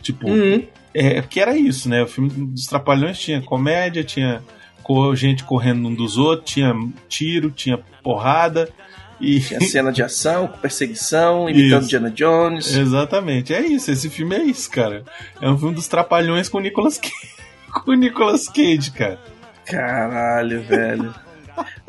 [0.02, 0.62] Tipo, Uhum.
[0.98, 2.02] É, porque era isso, né?
[2.02, 4.42] O filme dos Trapalhões tinha comédia, tinha
[5.14, 6.74] gente correndo um dos outros, tinha
[7.08, 8.68] tiro, tinha porrada.
[9.20, 9.40] E.
[9.40, 11.88] Tinha cena de ação, perseguição, imitando Isso.
[11.88, 12.74] Diana Jones.
[12.74, 13.90] Exatamente, é isso.
[13.90, 15.04] Esse filme é isso, cara.
[15.40, 17.14] É um filme dos Trapalhões com o Nicolas Cage.
[17.84, 19.20] com Nicolas Cage, cara.
[19.64, 21.14] Caralho, velho.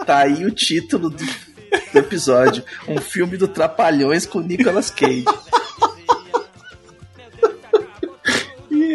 [0.06, 2.64] Tá aí o título do, do episódio.
[2.88, 5.26] Um filme do Trapalhões com Nicolas Cage.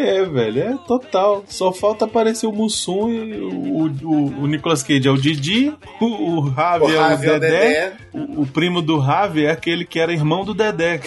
[0.05, 1.45] É, velho, é total.
[1.49, 6.05] Só falta aparecer o Mussum e o, o, o Nicolas Cage é o Didi, o,
[6.07, 7.59] o Ravi O é o Ravi é o Dedé.
[7.59, 7.93] Dedé.
[8.13, 11.01] O, o primo do Ravi é aquele que era irmão do Dedé.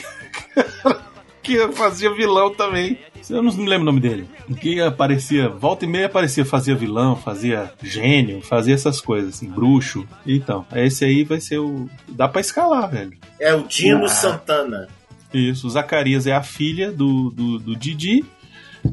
[1.41, 2.99] que fazia vilão também.
[3.29, 4.27] Eu não me lembro o nome dele.
[4.59, 10.05] Que aparecia, volta e meia aparecia, fazia vilão, fazia gênio, fazia essas coisas, assim, bruxo.
[10.25, 11.89] Então, esse aí vai ser o.
[12.07, 13.13] Dá pra escalar, velho.
[13.39, 14.09] É o Dino Ah.
[14.09, 14.87] Santana.
[15.33, 18.23] Isso, o Zacarias é a filha do, do, do Didi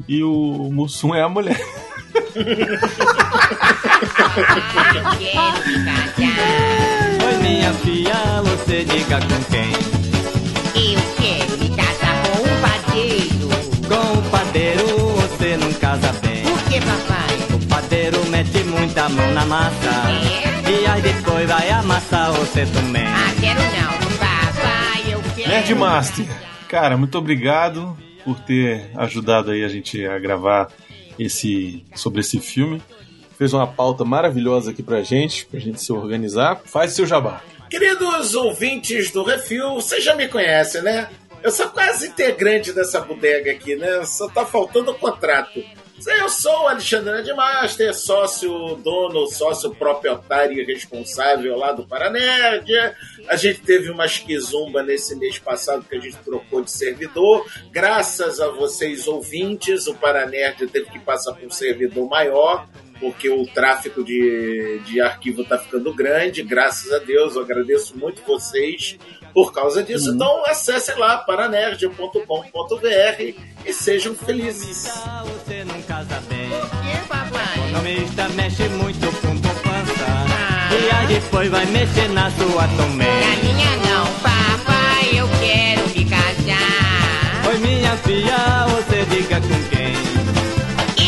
[0.07, 1.59] e o Mussum é a mulher.
[7.25, 9.71] Oi, minha filha, você diga com quem?
[10.75, 13.49] Eu quero me casar com um padeiro.
[13.87, 16.43] Com o padeiro você não casa bem.
[16.43, 17.37] Por que, papai?
[17.53, 19.89] O padeiro mete muita mão na massa.
[20.09, 20.71] É?
[20.71, 23.05] E aí depois vai amassar você também.
[23.05, 23.95] Ah, quero não.
[24.17, 25.49] Papai, eu quero.
[25.49, 26.27] Nerdmaster,
[26.67, 30.69] cara, muito obrigado por ter ajudado aí a gente a gravar
[31.17, 32.81] esse sobre esse filme.
[33.37, 36.61] Fez uma pauta maravilhosa aqui pra gente, pra gente se organizar.
[36.65, 37.41] Faz seu jabá.
[37.69, 41.09] Queridos ouvintes do Refil, vocês já me conhecem, né?
[41.43, 44.03] Eu sou quase integrante dessa bodega aqui, né?
[44.05, 45.63] Só tá faltando o contrato.
[46.05, 52.69] Eu sou o Alexandre de Master, sócio, dono, sócio proprietário e responsável lá do Paranerd.
[53.29, 57.45] A gente teve uma esquizumba nesse mês passado que a gente trocou de servidor.
[57.71, 62.67] Graças a vocês ouvintes, o Paranerd teve que passar para um servidor maior
[62.99, 66.41] porque o tráfego de, de arquivo está ficando grande.
[66.43, 68.97] Graças a Deus, eu agradeço muito vocês
[69.35, 70.11] por causa disso.
[70.11, 72.21] Então acessem lá paranerdia.com.br
[73.65, 74.89] e sejam felizes.
[75.25, 76.49] Você não casa bem.
[76.49, 77.67] Por que, papai?
[77.67, 80.05] Economista mexe muito com poupança.
[80.71, 83.07] E aí depois vai mexer na sua também.
[83.07, 87.49] Na minha não, papai, eu quero me casar.
[87.49, 89.93] Oi, minha filha, você diga com quem?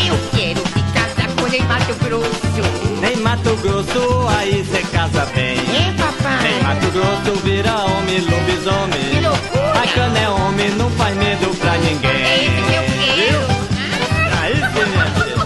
[0.06, 3.10] Eu quero me casar com em Mato Grosso.
[3.10, 5.57] Em Mato Grosso, aí cê casa bem.
[5.88, 6.52] É, papai?
[6.52, 9.20] Em Mato Grosso vira homem, Que lobisomem.
[9.22, 9.80] loucura!
[9.82, 12.10] A cana é homem, não faz medo pra ninguém.
[12.10, 12.82] É isso que eu
[13.14, 14.38] quero.
[14.40, 15.38] Aí sim, minha filha.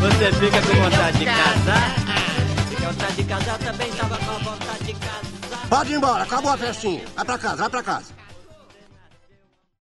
[0.00, 1.94] Você fica com vontade de casar?
[2.68, 5.68] Fica com vontade de casar, também tava com vontade de casar.
[5.68, 7.02] Pode ir embora, acabou a festinha.
[7.16, 8.06] Vai pra casa, vai pra casa.